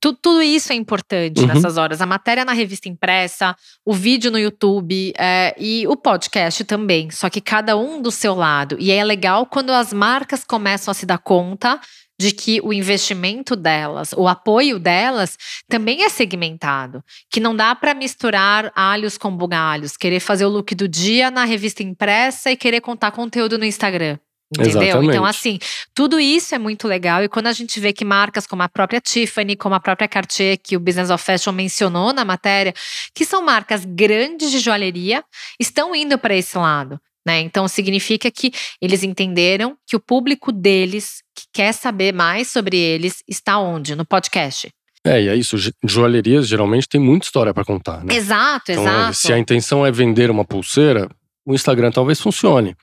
tu- 0.00 0.14
tudo 0.14 0.40
isso 0.42 0.72
é 0.72 0.76
importante 0.76 1.40
Uhum. 1.40 1.46
nessas 1.48 1.76
horas. 1.76 2.00
A 2.00 2.06
matéria 2.06 2.44
na 2.44 2.52
revista 2.52 2.88
impressa, 2.88 3.56
o 3.84 3.92
vídeo 3.92 4.30
no 4.30 4.38
YouTube 4.38 5.12
é, 5.18 5.54
e 5.58 5.86
o 5.88 5.96
podcast 5.96 6.64
também, 6.64 7.10
só 7.10 7.28
que 7.28 7.40
cada 7.40 7.76
um 7.76 8.00
do 8.00 8.10
seu 8.10 8.34
lado. 8.34 8.76
E 8.78 8.90
é 8.92 9.02
legal 9.02 9.44
quando 9.46 9.70
as 9.70 9.92
marcas 9.92 10.44
começam 10.44 10.92
a 10.92 10.94
se 10.94 11.04
dar 11.04 11.18
conta 11.18 11.80
de 12.18 12.32
que 12.32 12.60
o 12.62 12.72
investimento 12.72 13.56
delas, 13.56 14.12
o 14.12 14.28
apoio 14.28 14.78
delas, 14.78 15.36
também 15.68 16.04
é 16.04 16.08
segmentado. 16.08 17.02
Que 17.30 17.40
não 17.40 17.54
dá 17.54 17.74
para 17.74 17.94
misturar 17.94 18.72
alhos 18.74 19.18
com 19.18 19.36
bugalhos, 19.36 19.96
querer 19.96 20.20
fazer 20.20 20.44
o 20.44 20.48
look 20.48 20.74
do 20.74 20.88
dia 20.88 21.30
na 21.30 21.44
revista 21.44 21.82
impressa 21.82 22.50
e 22.50 22.56
querer 22.56 22.80
contar 22.80 23.10
conteúdo 23.10 23.58
no 23.58 23.64
Instagram. 23.64 24.18
Entendeu? 24.52 24.82
Exatamente. 24.82 25.10
Então, 25.10 25.24
assim, 25.24 25.58
tudo 25.92 26.20
isso 26.20 26.54
é 26.54 26.58
muito 26.58 26.86
legal. 26.86 27.24
E 27.24 27.28
quando 27.28 27.48
a 27.48 27.52
gente 27.52 27.80
vê 27.80 27.92
que 27.92 28.04
marcas 28.04 28.46
como 28.46 28.62
a 28.62 28.68
própria 28.68 29.00
Tiffany, 29.00 29.56
como 29.56 29.74
a 29.74 29.80
própria 29.80 30.06
Cartier, 30.06 30.58
que 30.62 30.76
o 30.76 30.80
Business 30.80 31.10
of 31.10 31.22
Fashion 31.22 31.52
mencionou 31.52 32.12
na 32.12 32.24
matéria, 32.24 32.72
que 33.14 33.24
são 33.24 33.42
marcas 33.42 33.84
grandes 33.84 34.50
de 34.50 34.58
joalheria, 34.58 35.24
estão 35.58 35.94
indo 35.94 36.16
para 36.18 36.36
esse 36.36 36.56
lado. 36.56 37.00
Né? 37.26 37.40
Então, 37.40 37.66
significa 37.66 38.30
que 38.30 38.52
eles 38.80 39.02
entenderam 39.02 39.76
que 39.86 39.96
o 39.96 40.00
público 40.00 40.52
deles, 40.52 41.22
que 41.34 41.44
quer 41.52 41.72
saber 41.72 42.12
mais 42.12 42.48
sobre 42.48 42.76
eles, 42.76 43.22
está 43.28 43.58
onde? 43.58 43.94
No 43.96 44.04
podcast. 44.04 44.68
É, 45.06 45.22
e 45.22 45.28
é 45.28 45.34
isso. 45.36 45.56
jo- 45.58 45.72
Joalherias 45.84 46.46
geralmente 46.46 46.88
tem 46.88 47.00
muita 47.00 47.26
história 47.26 47.52
para 47.54 47.64
contar, 47.64 48.04
né? 48.04 48.14
Exato, 48.14 48.72
Então, 48.72 48.84
exato. 48.84 49.14
se 49.14 49.32
a 49.32 49.38
intenção 49.38 49.84
é 49.86 49.90
vender 49.92 50.30
uma 50.30 50.44
pulseira, 50.44 51.08
o 51.46 51.54
Instagram 51.54 51.90
talvez 51.90 52.20
funcione. 52.20 52.74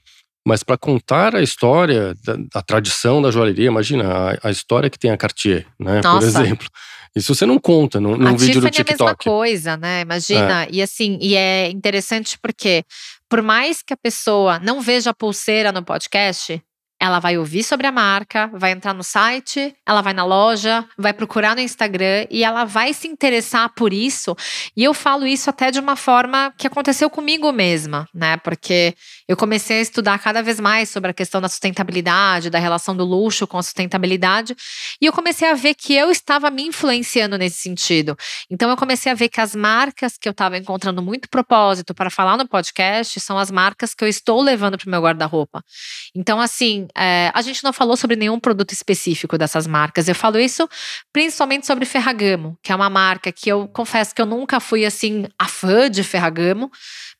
Mas 0.45 0.63
para 0.63 0.75
contar 0.75 1.35
a 1.35 1.41
história 1.43 2.15
da, 2.25 2.35
da 2.51 2.61
tradição 2.63 3.21
da 3.21 3.29
joalheria, 3.29 3.67
imagina 3.67 4.05
a, 4.41 4.47
a 4.47 4.51
história 4.51 4.89
que 4.89 4.97
tem 4.97 5.11
a 5.11 5.17
Cartier, 5.17 5.67
né? 5.79 6.01
Por 6.01 6.07
Nossa. 6.13 6.27
exemplo. 6.43 6.67
Isso 7.15 7.35
você 7.35 7.45
não 7.45 7.59
conta 7.59 7.99
num, 7.99 8.15
num 8.17 8.27
a 8.29 8.31
vídeo 8.31 8.61
do 8.61 8.69
Tiffany 8.69 8.77
é 8.77 8.81
a 8.81 8.93
mesma 8.93 9.05
TikTok. 9.11 9.23
coisa, 9.25 9.77
né? 9.77 10.01
Imagina. 10.01 10.67
E 10.71 10.81
assim, 10.81 11.19
e 11.21 11.35
é 11.35 11.69
interessante 11.69 12.39
porque, 12.41 12.83
por 13.31 13.41
mais 13.41 13.81
que 13.81 13.93
a 13.93 13.97
pessoa 13.97 14.59
não 14.59 14.81
veja 14.81 15.11
a 15.11 15.13
pulseira 15.13 15.71
no 15.71 15.81
podcast, 15.81 16.61
ela 17.01 17.17
vai 17.17 17.35
ouvir 17.35 17.63
sobre 17.63 17.87
a 17.87 17.91
marca, 17.91 18.47
vai 18.53 18.71
entrar 18.71 18.93
no 18.93 19.03
site, 19.03 19.75
ela 19.87 20.03
vai 20.03 20.13
na 20.13 20.23
loja, 20.23 20.87
vai 20.95 21.11
procurar 21.11 21.55
no 21.55 21.61
Instagram 21.61 22.27
e 22.29 22.43
ela 22.43 22.63
vai 22.63 22.93
se 22.93 23.07
interessar 23.07 23.73
por 23.75 23.91
isso. 23.91 24.35
E 24.77 24.83
eu 24.83 24.93
falo 24.93 25.25
isso 25.25 25.49
até 25.49 25.71
de 25.71 25.79
uma 25.79 25.95
forma 25.95 26.53
que 26.55 26.67
aconteceu 26.67 27.09
comigo 27.09 27.51
mesma, 27.51 28.07
né? 28.13 28.37
Porque 28.37 28.93
eu 29.27 29.35
comecei 29.35 29.79
a 29.79 29.81
estudar 29.81 30.19
cada 30.19 30.43
vez 30.43 30.59
mais 30.59 30.91
sobre 30.91 31.09
a 31.09 31.13
questão 31.13 31.41
da 31.41 31.49
sustentabilidade, 31.49 32.51
da 32.51 32.59
relação 32.59 32.95
do 32.95 33.03
luxo 33.03 33.47
com 33.47 33.57
a 33.57 33.63
sustentabilidade, 33.63 34.55
e 35.01 35.07
eu 35.07 35.11
comecei 35.11 35.49
a 35.49 35.55
ver 35.55 35.73
que 35.73 35.95
eu 35.95 36.11
estava 36.11 36.51
me 36.51 36.61
influenciando 36.61 37.35
nesse 37.35 37.57
sentido. 37.57 38.15
Então 38.47 38.69
eu 38.69 38.77
comecei 38.77 39.11
a 39.11 39.15
ver 39.15 39.27
que 39.27 39.41
as 39.41 39.55
marcas 39.55 40.19
que 40.19 40.29
eu 40.29 40.33
estava 40.33 40.55
encontrando 40.55 41.01
muito 41.01 41.27
propósito 41.29 41.95
para 41.95 42.11
falar 42.11 42.37
no 42.37 42.47
podcast 42.47 43.19
são 43.19 43.39
as 43.39 43.49
marcas 43.49 43.95
que 43.95 44.03
eu 44.03 44.07
estou 44.07 44.39
levando 44.39 44.77
para 44.77 44.87
o 44.87 44.91
meu 44.91 45.01
guarda-roupa. 45.01 45.63
Então, 46.13 46.39
assim, 46.39 46.87
é, 46.97 47.31
a 47.33 47.41
gente 47.41 47.63
não 47.63 47.71
falou 47.73 47.95
sobre 47.95 48.15
nenhum 48.15 48.39
produto 48.39 48.71
específico 48.71 49.37
dessas 49.37 49.67
marcas. 49.67 50.07
Eu 50.07 50.15
falo 50.15 50.39
isso 50.39 50.67
principalmente 51.11 51.65
sobre 51.65 51.85
Ferragamo, 51.85 52.57
que 52.61 52.71
é 52.71 52.75
uma 52.75 52.89
marca 52.89 53.31
que 53.31 53.49
eu 53.49 53.67
confesso 53.67 54.13
que 54.13 54.21
eu 54.21 54.25
nunca 54.25 54.59
fui 54.59 54.85
assim 54.85 55.25
a 55.37 55.47
fã 55.47 55.89
de 55.89 56.03
Ferragamo. 56.03 56.71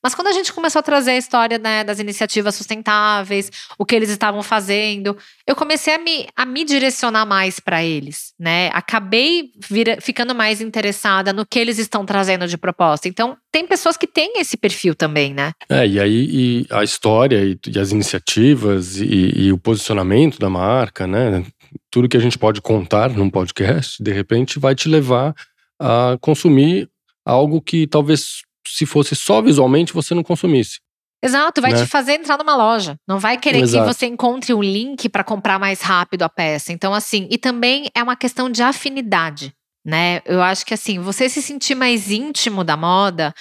Mas 0.04 0.16
quando 0.16 0.28
a 0.28 0.32
gente 0.32 0.52
começou 0.52 0.80
a 0.80 0.84
trazer 0.84 1.12
a 1.12 1.18
história 1.18 1.58
né, 1.58 1.84
das 1.84 2.00
iniciativas 2.00 2.56
sustentáveis, 2.56 3.52
o 3.78 3.86
que 3.86 3.96
eles 3.96 4.10
estavam 4.10 4.42
fazendo, 4.42 5.16
eu 5.46 5.56
comecei 5.56 5.94
a 5.94 6.00
me, 6.00 6.28
a 6.36 6.46
me 6.46 6.66
direcionar 6.66 7.26
mais 7.26 7.60
para 7.60 7.84
eles, 7.84 8.34
né? 8.40 8.70
Acabei 8.74 9.52
vira, 9.70 9.98
ficando 10.02 10.34
mais 10.34 10.60
interessada 10.62 11.32
no 11.32 11.46
que 11.46 11.60
eles 11.60 11.78
estão 11.78 12.06
trazendo 12.06 12.48
de 12.48 12.58
proposta. 12.58 13.08
Então, 13.08 13.38
tem 13.52 13.68
pessoas 13.68 13.96
que 13.96 14.08
têm 14.08 14.40
esse 14.40 14.58
perfil 14.58 14.96
também, 14.96 15.34
né? 15.34 15.52
É, 15.70 15.88
e 15.88 16.00
aí 16.00 16.30
e 16.32 16.68
a 16.72 16.84
história 16.84 17.44
e, 17.44 17.60
e 17.68 17.80
as 17.80 17.92
iniciativas 17.92 18.98
e, 18.98 19.34
e 19.36 19.52
o 19.52 19.58
posicionamento 19.58 20.40
da 20.40 20.50
marca, 20.50 21.06
né? 21.06 21.46
Tudo 21.90 22.10
que 22.10 22.18
a 22.18 22.22
gente 22.22 22.38
pode 22.38 22.62
contar 22.62 23.10
num 23.10 23.30
podcast, 23.30 24.02
de 24.02 24.12
repente, 24.12 24.60
vai 24.60 24.74
te 24.74 24.90
levar 24.90 25.36
a 25.80 26.18
consumir 26.20 26.90
algo 27.26 27.62
que 27.62 27.88
talvez 27.88 28.42
se 28.68 28.86
fosse 28.86 29.16
só 29.16 29.42
visualmente, 29.42 29.94
você 29.94 30.14
não 30.14 30.24
consumisse. 30.24 30.80
Exato, 31.24 31.62
vai 31.62 31.72
né? 31.72 31.84
te 31.84 31.88
fazer 31.88 32.14
entrar 32.14 32.38
numa 32.38 32.56
loja. 32.56 32.96
Não 33.08 33.20
vai 33.20 33.38
querer 33.38 33.60
Exato. 33.60 33.88
que 33.88 33.94
você 33.94 34.06
encontre 34.08 34.54
um 34.54 34.62
link 34.62 35.08
para 35.08 35.24
comprar 35.24 35.60
mais 35.60 35.82
rápido 35.82 36.24
a 36.24 36.30
peça. 36.30 36.74
Então, 36.74 36.94
assim, 36.94 37.28
e 37.30 37.38
também 37.38 37.90
é 37.94 38.02
uma 38.02 38.16
questão 38.16 38.50
de 38.50 38.64
afinidade 38.64 39.54
né? 39.84 40.22
Eu 40.26 40.42
acho 40.42 40.66
que 40.66 40.74
assim, 40.74 41.00
você 41.00 41.28
se 41.28 41.42
sentir 41.42 41.76
mais 41.76 42.12
íntimo 42.12 42.64
da 42.64 42.78
moda 42.78 43.34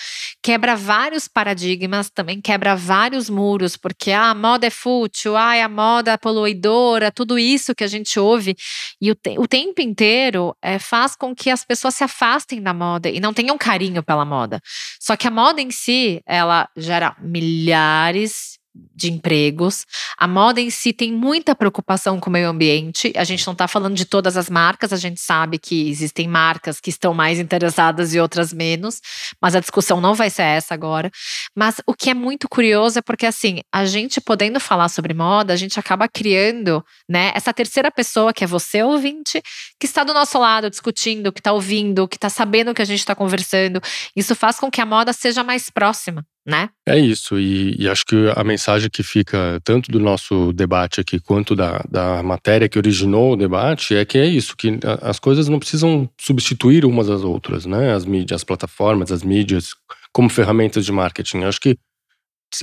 quebra 0.42 0.74
vários 0.74 1.28
paradigmas, 1.28 2.08
também 2.10 2.40
quebra 2.40 2.74
vários 2.74 3.28
muros, 3.28 3.76
porque 3.76 4.10
ah, 4.12 4.30
a 4.30 4.34
moda 4.34 4.66
é 4.66 4.70
fútil, 4.70 5.36
ah, 5.36 5.52
a 5.62 5.68
moda 5.68 6.16
poluidora, 6.16 7.12
tudo 7.12 7.38
isso 7.38 7.74
que 7.74 7.84
a 7.84 7.86
gente 7.86 8.18
ouve 8.18 8.56
e 9.00 9.10
o, 9.10 9.14
te 9.14 9.38
o 9.38 9.46
tempo 9.46 9.82
inteiro 9.82 10.56
é, 10.62 10.78
faz 10.78 11.14
com 11.14 11.34
que 11.34 11.50
as 11.50 11.64
pessoas 11.64 11.94
se 11.94 12.04
afastem 12.04 12.62
da 12.62 12.72
moda 12.72 13.08
e 13.08 13.20
não 13.20 13.34
tenham 13.34 13.58
carinho 13.58 14.02
pela 14.02 14.24
moda. 14.24 14.60
Só 15.00 15.16
que 15.16 15.26
a 15.26 15.30
moda 15.30 15.60
em 15.60 15.70
si, 15.70 16.22
ela 16.26 16.68
gera 16.76 17.16
milhares 17.20 18.59
de 18.74 19.10
empregos. 19.10 19.84
A 20.16 20.28
moda 20.28 20.60
em 20.60 20.70
si 20.70 20.92
tem 20.92 21.12
muita 21.12 21.54
preocupação 21.54 22.20
com 22.20 22.30
o 22.30 22.32
meio 22.32 22.48
ambiente. 22.48 23.12
A 23.16 23.24
gente 23.24 23.44
não 23.46 23.52
está 23.52 23.66
falando 23.66 23.94
de 23.94 24.04
todas 24.04 24.36
as 24.36 24.48
marcas, 24.48 24.92
a 24.92 24.96
gente 24.96 25.20
sabe 25.20 25.58
que 25.58 25.88
existem 25.88 26.28
marcas 26.28 26.80
que 26.80 26.90
estão 26.90 27.12
mais 27.12 27.38
interessadas 27.38 28.14
e 28.14 28.20
outras 28.20 28.52
menos, 28.52 29.00
mas 29.40 29.54
a 29.54 29.60
discussão 29.60 30.00
não 30.00 30.14
vai 30.14 30.30
ser 30.30 30.42
essa 30.42 30.74
agora. 30.74 31.10
Mas 31.54 31.80
o 31.86 31.94
que 31.94 32.10
é 32.10 32.14
muito 32.14 32.48
curioso 32.48 32.98
é 32.98 33.02
porque 33.02 33.26
assim, 33.26 33.60
a 33.72 33.84
gente 33.84 34.20
podendo 34.20 34.60
falar 34.60 34.88
sobre 34.88 35.14
moda, 35.14 35.52
a 35.52 35.56
gente 35.56 35.78
acaba 35.78 36.08
criando, 36.08 36.84
né, 37.08 37.32
essa 37.34 37.52
terceira 37.52 37.90
pessoa 37.90 38.32
que 38.32 38.44
é 38.44 38.46
você 38.46 38.82
ouvinte, 38.82 39.42
que 39.78 39.86
está 39.86 40.04
do 40.04 40.14
nosso 40.14 40.38
lado 40.38 40.70
discutindo, 40.70 41.32
que 41.32 41.40
está 41.40 41.52
ouvindo, 41.52 42.06
que 42.06 42.16
está 42.16 42.28
sabendo 42.28 42.70
o 42.70 42.74
que 42.74 42.82
a 42.82 42.86
gente 42.86 43.00
está 43.00 43.14
conversando. 43.14 43.80
Isso 44.14 44.34
faz 44.34 44.58
com 44.58 44.70
que 44.70 44.80
a 44.80 44.86
moda 44.86 45.12
seja 45.12 45.42
mais 45.42 45.70
próxima 45.70 46.24
né? 46.46 46.70
É 46.86 46.98
isso, 46.98 47.38
e, 47.38 47.76
e, 47.78 47.88
acho 47.88 48.04
que 48.04 48.16
a 48.34 48.42
mensagem 48.42 48.88
que 48.90 49.02
fica 49.02 49.60
tanto 49.62 49.90
do 49.90 50.00
nosso 50.00 50.52
debate 50.52 51.00
aqui 51.00 51.20
quanto 51.20 51.54
da, 51.54 51.84
da 51.88 52.22
matéria 52.22 52.68
que 52.68 52.78
originou 52.78 53.32
o 53.32 53.36
debate 53.36 53.94
é 53.94 54.04
que 54.04 54.18
é 54.18 54.26
isso, 54.26 54.56
que 54.56 54.78
as 55.02 55.18
coisas 55.18 55.48
não 55.48 55.58
precisam 55.58 56.08
substituir 56.18 56.84
umas 56.84 57.10
às 57.10 57.22
outras, 57.22 57.66
né? 57.66 57.92
As 57.92 58.04
mídias, 58.04 58.40
as 58.40 58.44
plataformas, 58.44 59.12
as 59.12 59.22
mídias, 59.22 59.70
como 60.12 60.28
ferramentas 60.30 60.84
de 60.84 60.92
marketing. 60.92 61.44
Acho 61.44 61.60
que 61.60 61.78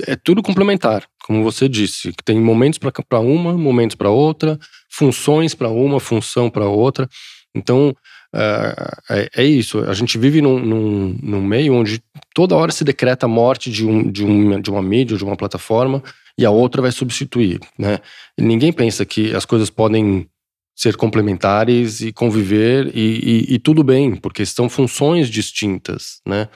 é 0.06 0.16
tudo 0.16 0.42
complementar, 0.42 1.06
como 1.24 1.42
você 1.42 1.68
disse, 1.68 2.12
que 2.12 2.22
tem 2.22 2.38
momentos 2.40 2.78
para 2.78 3.20
uma, 3.20 3.56
momentos 3.56 3.96
para 3.96 4.10
outra, 4.10 4.58
funções 4.90 5.54
para 5.54 5.68
uma, 5.68 6.00
função 6.00 6.50
para 6.50 6.66
outra. 6.66 7.08
Então, 7.54 7.94
é, 8.34 9.30
é, 9.36 9.44
isso. 9.44 9.80
A 9.80 9.94
gente 9.94 10.18
vive 10.18 10.40
num, 10.42 10.58
num, 10.58 11.18
num, 11.22 11.42
meio 11.42 11.74
onde 11.74 12.02
toda 12.34 12.56
hora 12.56 12.72
se 12.72 12.84
decreta 12.84 13.26
a 13.26 13.28
morte 13.28 13.70
de, 13.70 13.86
um, 13.86 14.10
de, 14.10 14.24
um, 14.24 14.60
de 14.60 14.70
uma 14.70 14.82
mídia, 14.82 15.16
de 15.16 15.24
uma 15.24 15.36
plataforma, 15.36 16.02
e 16.36 16.44
a 16.44 16.50
outra 16.50 16.82
vai 16.82 16.92
substituir. 16.92 17.60
Né? 17.78 17.98
E 18.36 18.42
ninguém 18.42 18.72
pensa 18.72 19.04
que 19.04 19.34
as 19.34 19.44
coisas 19.44 19.70
podem 19.70 20.28
ser 20.76 20.96
complementares 20.96 22.00
e 22.00 22.12
conviver, 22.12 22.94
e, 22.94 23.46
e, 23.50 23.54
e 23.54 23.58
tudo 23.58 23.82
bem, 23.82 24.14
porque 24.14 24.44
são 24.46 24.68
funções 24.68 25.28
distintas. 25.28 26.20
Né? 26.26 26.48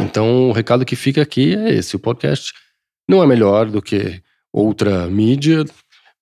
Então, 0.00 0.48
o 0.48 0.52
recado 0.52 0.84
que 0.84 0.96
fica 0.96 1.22
aqui 1.22 1.54
é 1.54 1.74
esse: 1.74 1.96
o 1.96 1.98
podcast 1.98 2.52
não 3.08 3.22
é 3.22 3.26
melhor 3.26 3.68
do 3.68 3.82
que 3.82 4.22
outra 4.52 5.06
mídia, 5.08 5.64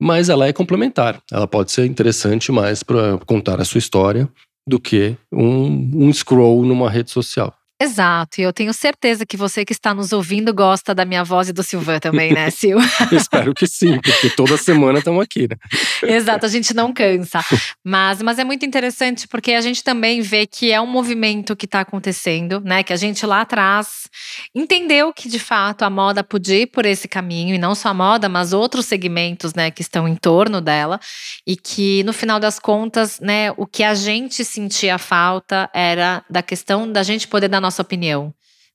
mas 0.01 0.29
ela 0.29 0.49
é 0.49 0.53
complementar. 0.53 1.23
Ela 1.31 1.47
pode 1.47 1.71
ser 1.71 1.87
interessante 1.87 2.51
mais 2.51 2.83
para 2.83 3.19
contar 3.19 3.61
a 3.61 3.64
sua 3.64 3.79
história 3.79 4.29
do 4.66 4.81
que 4.81 5.16
um, 5.31 6.07
um 6.07 6.12
scroll 6.12 6.64
numa 6.64 6.88
rede 6.90 7.11
social. 7.11 7.55
Exato, 7.85 8.40
e 8.40 8.44
eu 8.44 8.53
tenho 8.53 8.73
certeza 8.73 9.27
que 9.27 9.37
você 9.37 9.62
que 9.62 9.73
está 9.73 9.92
nos 9.92 10.11
ouvindo 10.11 10.55
gosta 10.55 10.94
da 10.94 11.05
minha 11.05 11.23
voz 11.23 11.51
e 11.51 11.53
do 11.53 11.62
Silvan 11.62 11.99
também, 11.99 12.33
né, 12.33 12.49
Sil? 12.57 12.81
Espero 13.12 13.53
que 13.53 13.66
sim, 13.66 14.01
porque 14.01 14.31
toda 14.31 14.57
semana 14.57 15.01
estamos 15.01 15.23
aqui, 15.23 15.47
né? 15.47 15.57
Exato, 16.03 16.47
a 16.47 16.49
gente 16.49 16.73
não 16.73 16.94
cansa. 16.94 17.44
Mas, 17.85 18.23
mas 18.23 18.38
é 18.38 18.44
muito 18.44 18.64
interessante 18.64 19.29
porque 19.29 19.53
a 19.53 19.61
gente 19.61 19.85
também 19.85 20.23
vê 20.23 20.47
que 20.47 20.73
é 20.73 20.81
um 20.81 20.87
movimento 20.87 21.55
que 21.55 21.66
está 21.66 21.81
acontecendo, 21.81 22.59
né? 22.64 22.83
Que 22.83 22.92
a 22.94 22.97
gente 22.97 23.27
lá 23.27 23.42
atrás 23.42 24.09
entendeu 24.55 25.12
que 25.12 25.29
de 25.29 25.38
fato 25.38 25.83
a 25.83 25.90
moda 25.90 26.25
podia 26.25 26.62
ir 26.62 26.66
por 26.66 26.87
esse 26.87 27.07
caminho, 27.07 27.55
e 27.55 27.59
não 27.59 27.75
só 27.75 27.90
a 27.90 27.94
moda, 27.94 28.31
mas 28.31 28.55
outros 28.55 28.87
segmentos, 28.87 29.53
né, 29.53 29.70
que 29.70 29.83
estão 29.83 30.09
em 30.09 30.16
torno 30.16 30.61
dela, 30.61 30.99
e 31.47 31.55
que 31.55 32.03
no 32.05 32.14
final 32.14 32.40
das 32.40 32.59
contas, 32.59 33.20
né, 33.20 33.53
o 33.59 33.66
que 33.66 33.83
a 33.83 33.94
gente 33.94 34.42
sentia 34.42 34.97
falta 34.97 35.68
era 35.75 36.25
da 36.31 36.42
questão 36.42 36.90
da 36.90 37.03
gente 37.03 37.29
poder 37.29 37.49
dar 37.49 37.61
nossa 37.75 37.83
opinião. 37.83 38.33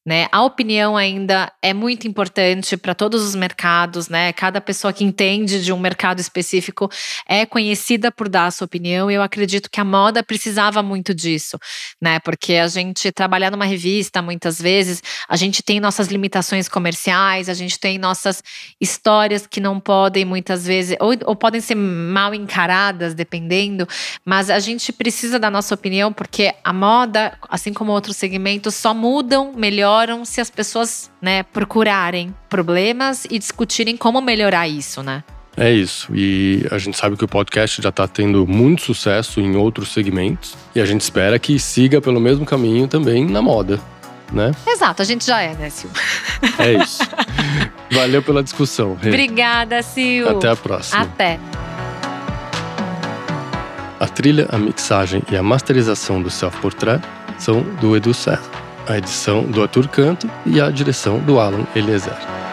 Né? 0.10 0.28
A 0.32 0.44
opinião 0.44 0.98
ainda 0.98 1.54
é 1.62 1.72
muito 1.72 2.08
importante 2.08 2.76
para 2.76 2.96
todos 2.96 3.22
os 3.22 3.36
mercados, 3.36 4.10
né? 4.10 4.34
Cada 4.34 4.60
pessoa 4.60 4.92
que 4.92 5.04
entende 5.04 5.64
de 5.64 5.72
um 5.72 5.78
mercado 5.78 6.20
específico 6.20 6.90
é 7.28 7.46
conhecida 7.46 8.12
por 8.12 8.28
dar 8.28 8.48
a 8.48 8.52
sua 8.52 8.66
opinião. 8.66 9.12
E 9.12 9.14
eu 9.14 9.22
acredito 9.22 9.70
que 9.70 9.80
a 9.80 9.86
moda 9.86 10.24
precisava 10.24 10.82
muito 10.82 11.14
disso, 11.14 11.60
né? 12.02 12.20
Porque 12.22 12.56
a 12.56 12.68
gente 12.68 13.12
trabalhar 13.12 13.52
numa 13.52 13.66
revista, 13.66 14.20
muitas 14.20 14.60
vezes, 14.60 15.04
a 15.28 15.36
gente 15.36 15.62
tem 15.62 15.80
nossas 15.80 16.08
limitações 16.08 16.68
comerciais, 16.68 17.48
a 17.48 17.54
gente 17.54 17.80
tem 17.80 18.00
nossas 18.00 18.42
histórias 18.82 19.46
que 19.46 19.60
não 19.60 19.80
podem, 19.80 20.26
muitas 20.26 20.66
vezes, 20.66 20.98
ou, 21.00 21.14
ou 21.24 21.36
podem 21.36 21.62
ser 21.62 21.76
mal 21.76 22.34
encaradas, 22.34 23.14
dependendo, 23.14 23.88
mas 24.26 24.50
a 24.50 24.58
gente 24.58 24.92
precisa 24.92 25.38
da 25.38 25.52
nossa 25.52 25.76
opinião, 25.76 26.12
porque 26.12 26.52
a 26.64 26.74
moda, 26.74 27.38
assim 27.48 27.72
como 27.72 27.92
outros 27.92 28.18
segmentos, 28.18 28.74
só 28.74 28.92
mudam 28.92 29.54
melhor 29.54 29.99
melhoram 30.00 30.24
se 30.24 30.40
as 30.40 30.50
pessoas, 30.50 31.12
né, 31.22 31.44
procurarem 31.44 32.34
problemas 32.48 33.26
e 33.30 33.38
discutirem 33.38 33.98
como 33.98 34.22
melhorar 34.22 34.68
isso, 34.68 35.04
né? 35.04 35.24
É 35.58 35.72
isso. 35.72 36.08
E 36.16 36.66
a 36.72 36.78
gente 36.78 36.98
sabe 36.98 37.18
que 37.18 37.26
o 37.26 37.28
podcast 37.28 37.82
já 37.82 37.90
está 37.90 38.08
tendo 38.08 38.48
muito 38.48 38.82
sucesso 38.82 39.42
em 39.42 39.58
outros 39.58 39.90
segmentos. 39.92 40.56
E 40.74 40.80
a 40.80 40.86
gente 40.86 41.02
espera 41.02 41.38
que 41.38 41.60
siga 41.60 42.00
pelo 42.00 42.20
mesmo 42.20 42.46
caminho 42.46 42.88
também 42.88 43.26
na 43.26 43.42
moda, 43.42 43.80
né? 44.32 44.52
Exato, 44.66 45.02
a 45.02 45.06
gente 45.06 45.26
já 45.26 45.42
é, 45.42 45.54
né, 45.56 45.70
Sil? 45.76 45.92
É 46.58 46.82
isso. 46.82 47.02
Valeu 47.92 48.24
pela 48.24 48.42
discussão. 48.42 48.96
Rê. 49.02 49.10
Obrigada, 49.10 49.84
Sil. 49.84 50.30
Até 50.30 50.50
a 50.50 50.56
próxima. 50.56 51.02
Até. 51.02 51.40
A 54.00 54.08
trilha, 54.08 54.48
a 54.50 54.58
mixagem 54.58 55.22
e 55.30 55.36
a 55.36 55.44
masterização 55.44 56.22
do 56.22 56.30
Self 56.30 56.58
Portrait 56.62 57.02
são 57.38 57.62
do 57.82 57.98
Edu 57.98 58.14
César 58.14 58.69
a 58.90 58.98
edição 58.98 59.44
do 59.44 59.62
Arthur 59.62 59.88
Canto 59.88 60.30
e 60.46 60.60
a 60.60 60.72
direção 60.72 61.20
do 61.20 61.40
Alan 61.40 61.66
Eliezer. 61.76 62.49